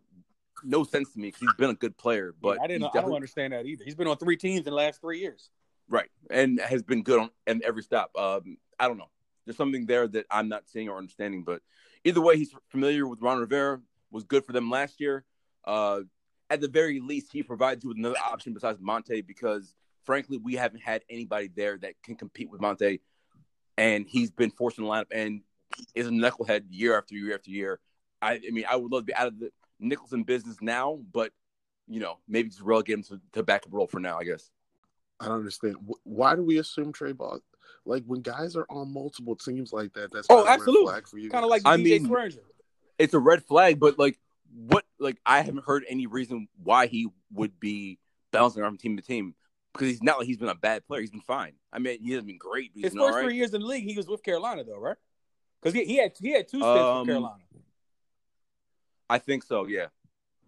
[0.64, 2.34] no sense to me because he's been a good player.
[2.42, 2.96] But Yeah, I didn't.
[2.96, 3.84] I don't understand that either.
[3.84, 5.50] He's been on three teams in the last three years.
[5.90, 8.12] Right, and has been good on and every stop.
[8.18, 9.10] Um, I don't know.
[9.46, 11.62] There's something there that I'm not seeing or understanding, but
[12.04, 13.80] either way, he's familiar with Ron Rivera.
[14.12, 15.26] Was good for them last year.
[15.66, 16.02] Uh,
[16.50, 20.56] at the very least, he provides you with another option besides Montae because, frankly, we
[20.56, 23.00] haven't had anybody there that can compete with Montae,
[23.78, 25.42] and he's been forced in the lineup and
[25.94, 27.80] is a knucklehead year after year after year.
[28.22, 31.32] I, I mean, I would love to be out of the Nicholson business now, but
[31.88, 34.18] you know, maybe just relegate him to, back to backup role for now.
[34.20, 34.50] I guess.
[35.20, 35.76] I don't understand.
[36.04, 37.40] Why do we assume Trey Ball?
[37.86, 40.86] Like when guys are on multiple teams like that, that's Oh, not a red absolutely.
[40.92, 41.32] flag.
[41.32, 42.40] Kind of like I DJ mean- Swearinger.
[43.00, 44.20] it's a red flag, but like
[44.54, 48.00] what like I haven't heard any reason why he would be
[48.32, 49.36] bouncing around from team to team
[49.74, 51.02] because he's not like he's been a bad player.
[51.02, 51.54] He's been fine.
[51.72, 52.74] I mean, he hasn't been great.
[52.74, 53.24] But he's His been first right.
[53.26, 54.98] three years in the league, he was with Carolina, though, right?
[55.62, 57.44] Because he, he had he had two stints Um, with Carolina.
[59.10, 59.68] I think so.
[59.68, 59.88] Yeah.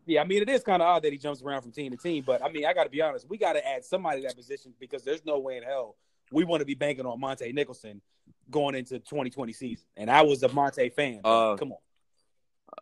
[0.05, 1.97] Yeah, I mean it is kind of odd that he jumps around from team to
[1.97, 4.27] team, but I mean I got to be honest, we got to add somebody to
[4.27, 5.97] that position because there's no way in hell
[6.31, 8.01] we want to be banking on Montae Nicholson
[8.49, 9.85] going into 2020 season.
[9.97, 11.21] And I was a Montae fan.
[11.23, 11.77] Uh, Come on,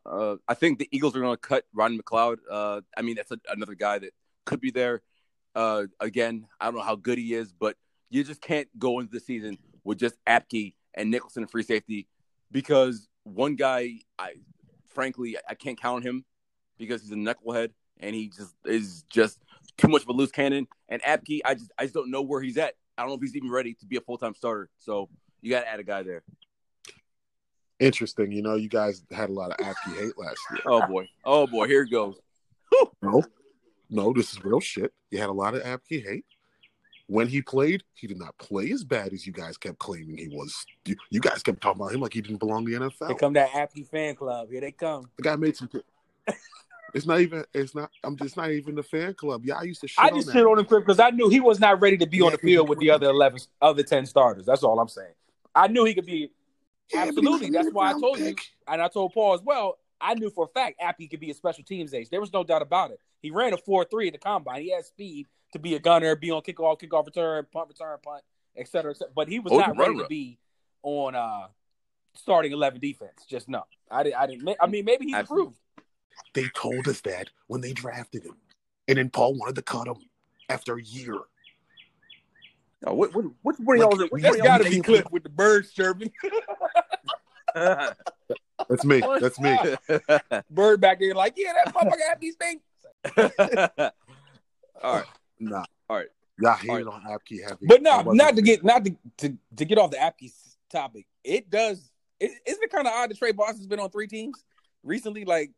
[0.06, 2.38] Uh, I think the Eagles are going to cut Rodney McLeod.
[2.50, 4.14] Uh, I mean, that's a, another guy that
[4.46, 5.02] could be there.
[5.56, 7.76] Uh, again, I don't know how good he is, but
[8.10, 12.08] you just can't go into the season with just Apke and Nicholson free safety
[12.52, 14.34] because one guy, I
[14.98, 16.26] frankly, I can't count on him
[16.80, 17.70] because he's a knucklehead
[18.00, 19.40] and he just is just
[19.78, 20.68] too much of a loose cannon.
[20.90, 22.74] And Apke, I just I just don't know where he's at.
[22.98, 24.70] I don't know if he's even ready to be a full time starter.
[24.80, 25.08] So
[25.42, 26.24] you got to add a guy there.
[27.80, 28.32] Interesting.
[28.32, 30.62] You know, you guys had a lot of Apke hate last year.
[30.66, 32.20] Oh boy, oh boy, here it goes.
[33.02, 33.24] No,
[33.90, 34.92] no, this is real shit.
[35.12, 36.26] You had a lot of Apke hate.
[37.08, 40.28] When he played, he did not play as bad as you guys kept claiming he
[40.28, 40.66] was.
[40.86, 43.18] You, you guys kept talking about him like he didn't belong in the here NFL.
[43.20, 44.50] come that Apke fan club.
[44.52, 45.10] Here they come.
[45.18, 45.70] The guy made some.
[46.94, 47.44] It's not even.
[47.54, 47.92] It's not.
[48.04, 49.42] I'm just not even the fan club.
[49.44, 49.88] Yeah, I used to.
[49.90, 52.08] Shit I on just shit on him because I knew he was not ready to
[52.08, 54.46] be on Yeah, the 'cause he field with the other 11, other 10 starters.
[54.46, 55.12] That's all I'm saying.
[55.54, 56.32] I knew he could be
[56.94, 57.50] Yeah, but he was absolutely.
[57.50, 58.36] That's why I told you.
[58.70, 59.78] and I told Paul as well.
[60.00, 62.08] I knew for a fact Apke could be a special teams ace.
[62.08, 63.00] There was no doubt about it.
[63.22, 64.62] He ran a four three at the combine.
[64.62, 65.28] He had speed
[65.58, 68.24] to be a gunner, be on kickoff, kickoff return, punt return, punt,
[68.56, 69.14] et cetera, et cetera.
[69.16, 70.40] But he was Oh, not can run ready to be
[70.84, 71.48] on uh
[72.16, 73.26] starting eleven defense.
[73.28, 73.64] Just no.
[73.90, 74.16] I didn't.
[74.18, 74.56] I didn't.
[74.60, 75.48] I mean, maybe he's Absolutely.
[75.48, 75.60] improved.
[76.34, 78.36] They told us that when they drafted him,
[78.88, 79.96] and then Paul wanted to cut him
[80.50, 81.16] after a year.
[82.86, 83.98] Oh, what, what, what, what Like, y'all?
[83.98, 84.84] What we- That's y'all got to be thinking?
[84.84, 86.12] clipped with the birds chirping.
[87.56, 89.02] That's me.
[89.20, 89.58] That's me.
[90.52, 92.62] Bird back there, like, yeah, that motherfucker have these things.
[94.84, 95.06] All right.
[95.40, 95.64] Nah.
[95.90, 96.08] All right.
[96.40, 97.66] Y'all hated on Apke heavy.
[97.68, 100.32] But no, wasn't to get not to, to to get off the Apke
[100.70, 101.08] topic.
[101.24, 101.90] It does.
[102.20, 104.44] It, isn't it kind of odd that Tre Boston's been on three teams
[104.84, 105.26] recently?
[105.26, 105.52] Like,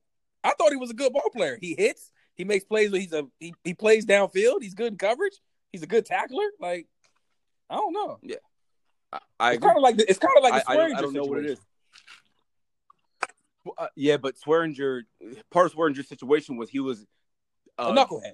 [0.44, 1.58] I thought he was a good ball player.
[1.60, 2.12] He hits.
[2.36, 2.92] He makes plays.
[2.92, 4.62] Where he's a he, he plays downfield.
[4.62, 5.38] He's good in coverage.
[5.72, 6.48] He's a good tackler.
[6.60, 6.88] Like,
[7.70, 8.20] I don't know.
[9.12, 10.96] I, I It's kind of like the, it's kind of like I, the I, don't,
[10.96, 11.52] I don't know what it situation.
[11.52, 11.66] is.
[13.66, 15.02] Well, uh, yeah, but Swearinger,
[15.52, 17.06] part of Swearinger's situation was he was
[17.78, 18.34] A uh, knucklehead.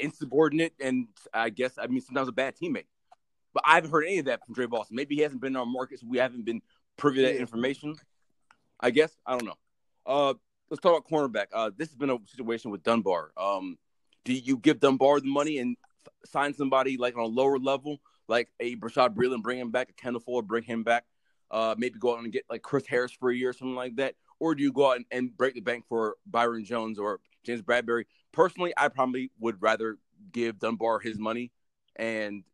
[0.00, 2.86] Insubordinate and I guess I mean sometimes a bad teammate.
[3.52, 4.96] But I haven't heard any of that from Tre Boston.
[4.96, 6.62] Maybe he hasn't been in our market, so we haven't been
[6.96, 7.96] privy to that information.
[8.78, 9.58] I guess I don't know.
[10.06, 10.34] Uh,
[10.70, 11.46] let's talk about cornerback.
[11.52, 13.32] Uh, this has been a situation with Dunbar.
[13.36, 13.76] Um,
[14.24, 15.76] do you give Dunbar the money and
[16.06, 19.90] f- sign somebody like on a lower level, like a Bashaud Breeland, bring him back,
[19.90, 21.04] a Kendall Fuller, bring him back?
[21.50, 23.96] Uh, maybe go out and get like Chris Harris for a year or something like
[23.96, 27.20] that, or do you go out and, and break the bank for Byron Jones or
[27.44, 28.04] James Bradberry?
[28.32, 29.98] Personally, I probably would rather
[30.32, 31.52] give Dunbar his money
[31.96, 32.44] and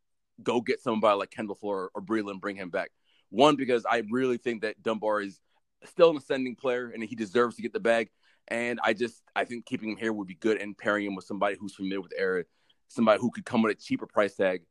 [0.41, 2.91] go get somebody like Kendall Fuller or Breeland bring him back.
[3.29, 5.39] One, because I really think that Dunbar is
[5.85, 8.09] still an ascending player and he deserves to get the bag.
[8.47, 11.25] And I just I think keeping him here would be good and pairing him with
[11.25, 12.45] somebody who's familiar with area,
[12.87, 14.61] somebody who could come with a cheaper price tag,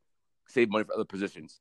[0.47, 1.59] save money for other positions.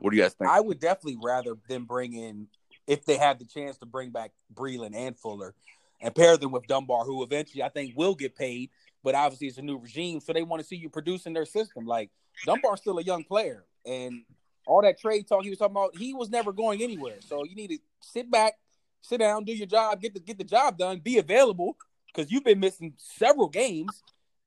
[0.00, 0.50] What do you guys think?
[0.50, 2.48] I would definitely rather them bring in
[2.86, 5.54] if they had the chance to bring back Breeland and Fuller
[6.00, 8.70] and pair them with Dunbar, who eventually I think will get paid,
[9.02, 11.46] but obviously it's a new regime, so they want to see you produce in their
[11.46, 11.86] system.
[11.86, 12.10] Like
[12.44, 14.22] Dunbar's still a young player, and
[14.66, 17.16] all that trade talk he was talking about, he was never going anywhere.
[17.20, 18.54] So you need to sit back,
[19.00, 21.76] sit down, do your job, get the get the job done, be available
[22.06, 24.02] because you've been missing several games,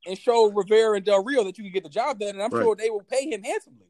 [0.06, 2.50] and show Rivera and Del Rio that you can get the job done, and I'm
[2.52, 2.64] Right.
[2.64, 3.86] sure they will pay him handsomely.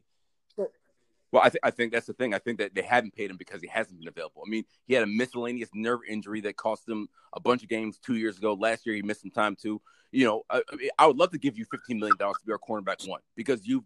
[1.32, 2.34] Well, I, th- I think that's the thing.
[2.34, 4.42] I think that they haven't paid him because he hasn't been available.
[4.46, 7.98] I mean, he had a miscellaneous nerve injury that cost him a bunch of games
[7.98, 8.52] two years ago.
[8.52, 9.80] Last year, he missed some time too.
[10.10, 10.62] You know, I,
[10.98, 13.84] I would love to give you $15 million to be our cornerback one because you've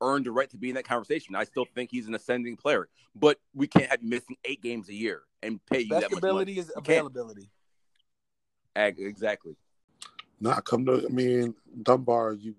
[0.00, 1.34] earned the right to be in that conversation.
[1.34, 4.88] I still think he's an ascending player, but we can't have you missing eight games
[4.88, 6.60] a year and pay you Best that much ability money.
[6.60, 6.88] is You can't.
[7.06, 7.50] availability.
[8.76, 9.56] Exactly.
[10.40, 11.04] Not come to.
[11.04, 12.54] I mean, Dunbar, you.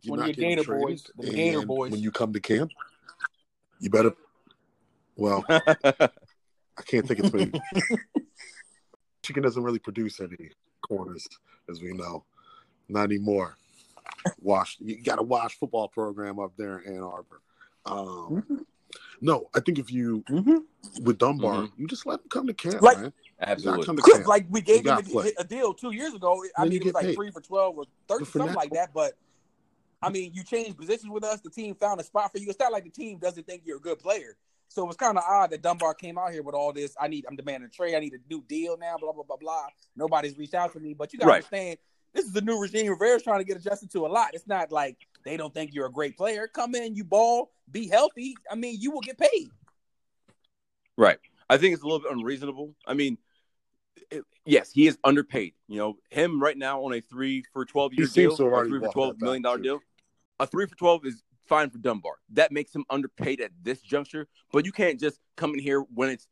[0.00, 1.90] You're One of not your getting Gator traded, boys, the Gator boys.
[1.92, 2.70] When you come to camp,
[3.80, 4.12] you better.
[5.16, 6.08] Well, I
[6.86, 7.50] can't think of three.
[9.22, 10.50] Chicken doesn't really produce any
[10.86, 11.26] corners,
[11.70, 12.24] as we know.
[12.88, 13.56] Not anymore.
[14.40, 14.76] Wash.
[14.80, 17.40] You got a wash football program up there in Ann Arbor.
[17.84, 18.66] Um,
[19.20, 21.04] No, I think if you Mm-hmm.
[21.04, 23.12] with Dunbar, you just let him come to camp, Like- man.
[23.38, 23.84] Absolutely.
[23.84, 24.28] come to Chris, camp.
[24.28, 26.42] like we gave You him a, a deal two years ago.
[26.56, 27.14] I Then mean, it was like paid.
[27.16, 28.94] three for twelve or thirty, But something now- like that.
[28.94, 29.12] But
[30.02, 31.40] I mean, you changed positions with us.
[31.40, 32.48] The team found a spot for you.
[32.48, 34.36] It's not like the team doesn't think you're a good player.
[34.68, 36.94] So it was kind of odd that Dunbar came out here with all this.
[37.00, 37.94] I need, I'm demanding a trade.
[37.94, 38.96] I need a new deal now.
[38.98, 39.66] Blah blah blah blah.
[39.94, 41.36] Nobody's reached out to me, but you got to Right.
[41.36, 41.78] understand,
[42.12, 42.88] this is a new regime.
[42.90, 44.30] Rivera's trying to get adjusted to a lot.
[44.34, 46.48] It's not like they don't think you're a great player.
[46.48, 48.34] Come in, you ball, be healthy.
[48.50, 49.50] I mean, you will get paid.
[50.96, 51.18] Right.
[51.48, 52.74] I think it's a little bit unreasonable.
[52.86, 53.18] I mean,
[54.44, 55.54] yes, he is underpaid.
[55.68, 58.92] You know, him right now on a three for twelve year deal, have three for
[58.92, 59.80] twelve million dollar deal.
[60.40, 62.14] A three for twelve is fine for Dunbar.
[62.32, 64.28] That makes him underpaid at this juncture.
[64.52, 66.26] But you can't just come in here when it's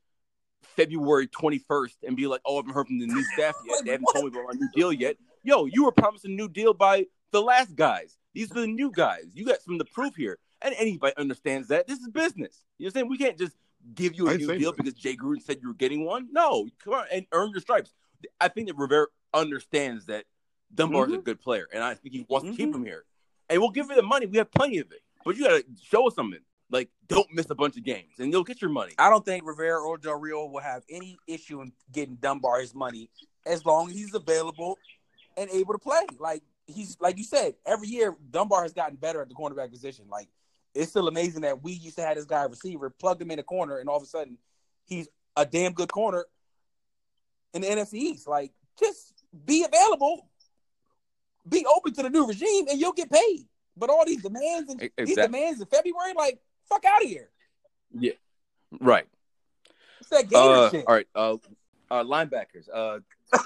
[0.63, 3.77] February twenty first and be like, "Oh, I haven't heard from the new staff yet.
[3.77, 4.15] Like, they haven't what?
[4.15, 7.07] told me about my new deal yet." Yo, you were promised a new deal by
[7.31, 8.17] the last guys.
[8.33, 9.27] These are the new guys.
[9.35, 12.65] You got some of the proof here, and anybody understands that this is business.
[12.79, 13.09] You know what I'm saying?
[13.11, 13.57] We can't just
[13.95, 14.77] give you I a ain't new deal that.
[14.77, 16.29] because Jay Gruden said you were getting one.
[16.31, 17.93] No, come on and earn your stripes.
[18.41, 20.25] I think that Rivera understands that
[20.75, 21.25] Dunbar is a mm-hmm.
[21.25, 22.79] good player, and I think he wants to keep mm-hmm.
[22.79, 23.05] him here.
[23.49, 24.27] And we'll give you the money.
[24.27, 26.41] We have plenty of it, but you got to show us something.
[26.71, 28.95] Like, don't miss a bunch of games, and you'll get your money.
[28.99, 32.75] I don't think Rivera or Del Rio will have any issue in getting Dunbar his
[32.75, 33.11] money
[33.47, 34.79] as long as he's available
[35.37, 36.01] and able to play.
[36.19, 40.07] Like he's like you said, every year Dunbar has gotten better at the cornerback position.
[40.09, 40.29] Like
[40.75, 43.43] it's still amazing that we used to have this guy receiver, plugged him in a
[43.43, 44.39] corner, and all of a sudden
[44.87, 46.25] he's a damn good corner
[47.53, 48.27] in the NFC East.
[48.29, 49.15] Like just
[49.45, 50.29] be available,
[51.49, 53.47] be open to the new regime, and you'll get paid.
[53.77, 57.31] But all these demands and E- these demands in February, like fuck out of here.
[57.97, 58.13] Yeah,
[58.81, 59.07] right.
[60.01, 60.85] It's that Gator Uh, shit.
[60.87, 61.09] all right.
[61.15, 61.37] Uh,
[61.91, 62.69] uh, linebackers.
[62.73, 62.99] Uh,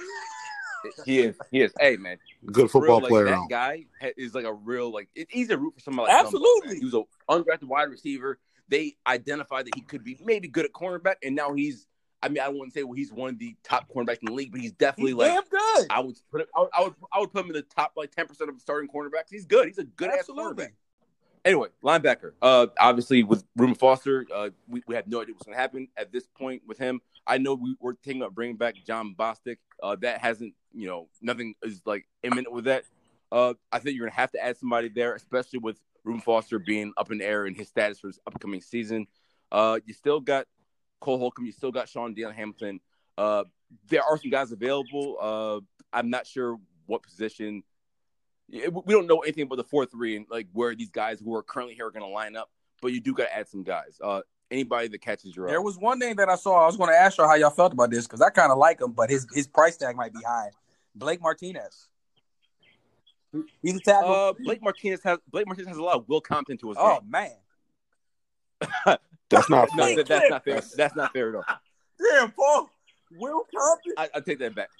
[1.05, 1.37] he is.
[1.51, 1.73] He is.
[1.79, 2.19] Hey, man.
[2.47, 3.25] Good For real, football like, player.
[3.25, 3.47] That though.
[3.49, 3.85] guy
[4.17, 5.09] is like a real like.
[5.15, 6.13] It, he's a root for somebody.
[6.13, 6.69] Like Absolutely.
[6.69, 6.79] man.
[6.79, 8.39] He was an undrafted wide receiver.
[8.69, 11.87] They identified that he could be maybe good at cornerback, and now he's.
[12.21, 14.51] I mean, I wouldn't say well, he's one of the top cornerbacks in the league,
[14.51, 15.33] but he's definitely He's like.
[15.33, 15.87] damn good.
[15.89, 16.49] I would put it.
[16.55, 16.95] I would, I would.
[17.13, 19.31] I would put him in the top like ten percent of the starting cornerbacks.
[19.31, 19.67] He's good.
[19.69, 20.65] He's a good ass Absolutely.
[20.65, 20.71] cornerback.
[21.45, 22.33] Anyway, linebacker.
[22.43, 25.89] Uh, obviously with Reuben Foster, uh, we, we have no idea what's going to happen
[25.97, 27.01] at this point with him.
[27.27, 29.57] I know we were thinking about bringing back Jon Bostic.
[29.83, 32.85] Uh, that hasn't, you know, nothing is like imminent with that.
[33.31, 36.93] Uh, I think you're to have to add somebody there, especially with Reuben Foster being
[36.97, 39.07] up in the air in his status for his upcoming season.
[39.53, 40.47] Uh, you still got
[41.01, 41.45] Cole Holcomb.
[41.45, 42.81] You still got Shaun Dion Hamilton.
[43.17, 43.45] Uh,
[43.89, 45.17] there are some guys available.
[45.21, 45.61] Uh,
[45.93, 47.63] I'm not sure what position.
[48.51, 51.43] We don't know anything about the four three and like where these guys who are
[51.43, 52.51] currently here are going to line up.
[52.81, 53.99] But you do got to add some guys.
[54.03, 55.51] Uh, anybody that catches your eye.
[55.51, 56.63] There was one name that I saw.
[56.63, 58.59] I was going to ask you how y'all felt about this because I kind of
[58.59, 60.51] like him, but his his price tag might be high.
[60.95, 61.89] Blake Martinez.
[63.63, 64.11] He's a tackle.
[64.13, 67.01] Uh, Blake Martinez has Blake Martinez has a lot of Will Compton to his oh
[67.01, 67.11] game.
[67.11, 67.31] man,
[69.29, 69.97] That's not No, fair.
[69.97, 70.61] that- that's not fair.
[70.77, 71.45] That's not fair at all.
[72.11, 72.71] damn Paul.
[73.19, 73.93] Will Compton.
[73.99, 74.71] I, I take that back.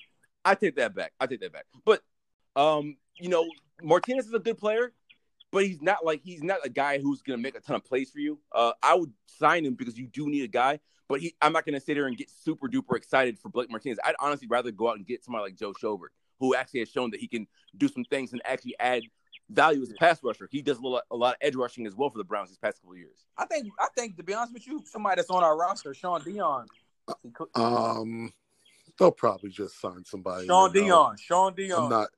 [0.45, 1.13] I take that back.
[1.21, 1.67] I take that back.
[1.85, 2.03] But
[2.57, 3.47] um, you know,
[3.83, 4.93] Martinez is a good player,
[5.51, 8.11] but he's not like he's not a guy who's gonna make a ton of plays
[8.11, 8.39] for you.
[8.53, 11.65] Uh, I would sign him because you do need a guy, but he, I'm not
[11.65, 13.99] gonna sit there and get super duper excited for Blake Martinez.
[14.05, 16.09] I'd honestly rather go out and get somebody like Joe Schobert,
[16.41, 17.47] who actually has shown that he can
[17.77, 19.03] do some things and actually add
[19.51, 20.49] value as a pass rusher.
[20.51, 22.59] He does a lot, a lot of edge rushing as well for the Browns these
[22.59, 23.25] past couple of years.
[23.37, 26.23] I think I think to be honest with you, somebody that's on our roster, Shaun
[26.23, 26.67] Dion.
[27.55, 28.33] Um,
[28.99, 30.47] they'll probably just sign somebody.
[30.47, 30.73] Sean.
[30.73, 31.17] Dion.
[31.17, 31.85] Shaun Dion.
[31.85, 32.09] I'm not.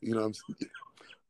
[0.00, 0.34] You know, I'm,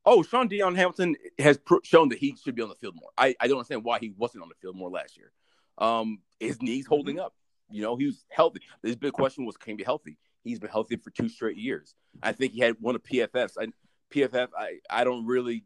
[0.09, 3.11] Oh, Shaun Dion Hamilton has pr- shown that he should be on the field more.
[3.19, 5.33] I, I don't understand why he wasn't on the field more last year.
[5.79, 7.35] Um, his knees holding up.
[7.69, 8.61] You know, he was healthy.
[8.83, 10.17] This big question was, can he be healthy?
[10.45, 11.97] He's been healthy for two straight years.
[12.23, 13.55] I think he had one of PFFs.
[13.61, 13.67] I,
[14.15, 15.65] PFF, I, I don't really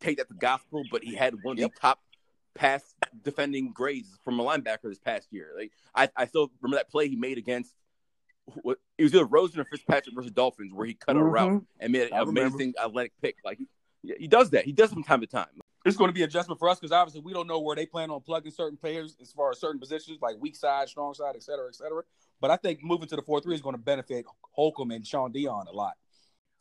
[0.00, 1.74] take that to gospel, but he had one of Yep.
[1.74, 2.00] the top
[2.54, 5.50] pass defending grades from a linebacker this past year.
[5.56, 7.72] Like I, I still remember that play he made against.
[8.62, 11.66] What, it was either Rosen or Fitzpatrick versus Dolphins, where he cut a route Mhm.
[11.80, 12.56] and made I an remember.
[12.56, 13.36] amazing athletic pick.
[13.44, 13.66] Like he,
[14.18, 14.64] he does that.
[14.64, 15.46] He does it from time to time.
[15.84, 18.08] it's going to be adjustment for us because obviously we don't know where they plan
[18.10, 21.42] on plugging certain players as far as certain positions like weak side, strong side, et
[21.42, 22.02] cetera, et cetera.
[22.40, 25.32] But I think moving to the four three is going to benefit Holcomb and Shaun
[25.32, 25.94] Dion a lot.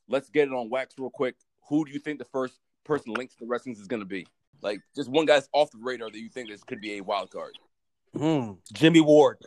[0.08, 1.36] Let's get it on wax real quick.
[1.70, 4.26] Who do you think the first person linked to the Redskins is going to be?
[4.62, 7.32] Like just one guy's off the radar that you think this could be a wild
[7.32, 7.58] card.
[8.16, 8.54] Hmm.
[8.74, 9.38] Jimmy Ward.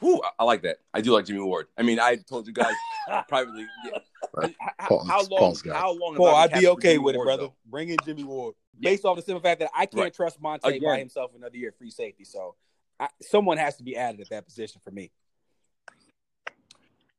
[0.00, 0.78] Whew, I, I like that.
[0.94, 1.66] I do like Jimmy Ward.
[1.76, 2.74] I mean, I told you guys
[3.28, 3.66] privately.
[3.84, 3.98] Yeah.
[4.34, 4.54] Right.
[4.78, 5.56] How, how long?
[5.66, 6.14] How long?
[6.16, 7.42] Paul, I I'd be okay Jimmy with it, brother.
[7.44, 7.54] though?
[7.66, 8.54] Bring in Jimmy Ward.
[8.78, 8.90] Yeah.
[8.90, 10.14] Based off the simple fact that I can't Right.
[10.14, 12.24] trust Montae by himself another year free safety.
[12.24, 12.54] So
[13.00, 15.10] I, someone has to be added at that position for me.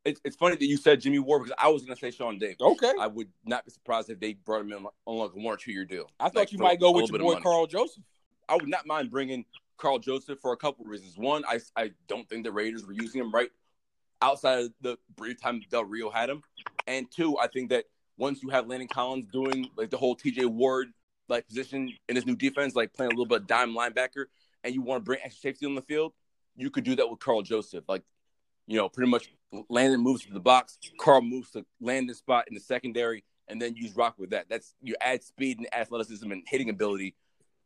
[0.06, 2.40] It's, it's funny that you said Jimmy Ward because I was going to say Sean
[2.40, 2.58] Davis.
[2.62, 2.92] Okay.
[3.00, 5.58] I would not be surprised if they brought him in on like a one or
[5.58, 6.10] two year deal.
[6.20, 7.40] I thought Like, you might go with your boy.
[7.42, 8.04] Karl Joseph.
[8.48, 9.46] I would not mind bringing
[9.80, 11.18] Karl Joseph for a couple reasons.
[11.18, 13.50] One, I, I don't think the Raiders were using him right
[14.22, 16.44] outside of the brief time Del Rio had him.
[16.88, 17.86] And two, I think that
[18.18, 20.90] once you have Landon Collins doing like the whole TJ Ward
[21.30, 24.26] like position in his new defense, like playing a little bit of dime linebacker,
[24.64, 26.14] and you want to bring extra safety on the field,
[26.56, 27.86] you could do that with Karl Joseph.
[27.88, 28.04] Like,
[28.68, 29.32] you know, pretty much
[29.70, 33.76] Landon moves to the box, Karl moves to Landon spot in the secondary, and then
[33.76, 34.48] use rock with that.
[34.50, 37.16] That's you add speed and athleticism and hitting ability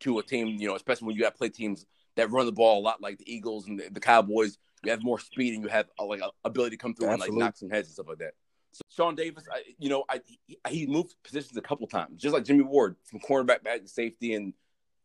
[0.01, 1.85] to a team, you know, especially when you have play teams
[2.15, 4.57] that run the ball a lot like the Eagles and the, the Cowboys.
[4.83, 7.27] You have more speed and you have uh, like a ability to come through Absolutely.
[7.27, 8.33] and like knock some heads and stuff like that.
[8.73, 12.33] So Sean Davis, I, you know, I, he, he moved positions a couple times, just
[12.33, 14.53] like Jimmy Ward from cornerback back to safety, and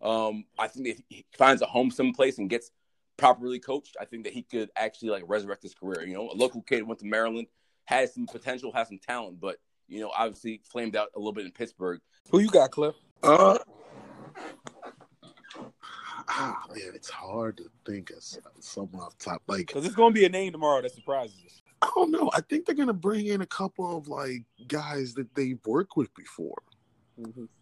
[0.00, 2.70] um, I think if he finds a home someplace and gets
[3.16, 6.06] properly coached, I think that he could actually like resurrect his career.
[6.06, 7.48] You know, a local kid went to Maryland,
[7.84, 11.44] has some potential, has some talent, but you know, obviously flamed out a little bit
[11.44, 12.00] in Pittsburgh.
[12.30, 12.94] Who you got, Cliff?
[13.22, 13.58] Uh,
[16.28, 18.22] ah, man, it's hard to think of
[18.60, 19.42] someone off top.
[19.46, 21.62] Like, Because it's going to be a name tomorrow that surprises us.
[21.80, 22.30] I don't know.
[22.34, 26.12] I think they're gonna bring in a couple of like guys that they've worked with
[26.14, 26.60] before,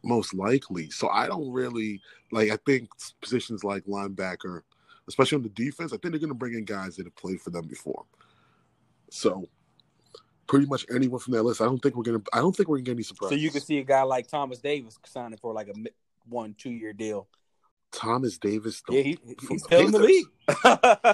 [0.03, 0.91] most likely.
[0.91, 2.01] So I don't really
[2.33, 2.51] like.
[2.51, 2.89] I think
[3.21, 4.63] positions like linebacker,
[5.07, 7.51] especially on the defense, I think they're gonna bring in guys that have played for
[7.51, 8.05] them before.
[9.11, 9.49] So
[10.47, 11.61] pretty much anyone from that list.
[11.61, 12.23] I don't think we're gonna.
[12.33, 14.59] I don't think we're gonna get any So you can see a guy like Thomas
[14.61, 15.75] Davis signing for like a
[16.29, 17.29] one, two year deal.
[17.97, 18.83] Thomas Davis.
[18.87, 19.19] the- Yeah, he,
[19.49, 20.27] he's still in the league.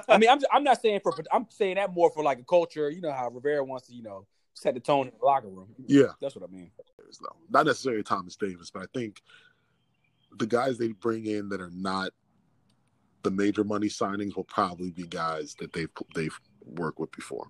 [0.09, 2.91] I mean, I'm I'm not saying for I'm saying that more for like a culture.
[2.91, 5.69] You know how Rivera wants to, you know, set the tone in the locker room.
[5.87, 6.09] Yeah.
[6.21, 6.71] That's what I mean.
[7.21, 7.37] though.
[7.51, 9.23] Not necessarily Thomas Davis, but I think
[10.39, 12.11] the guys they bring in that are not
[13.23, 17.47] the major money signings will probably be guys that they've they've worked with before.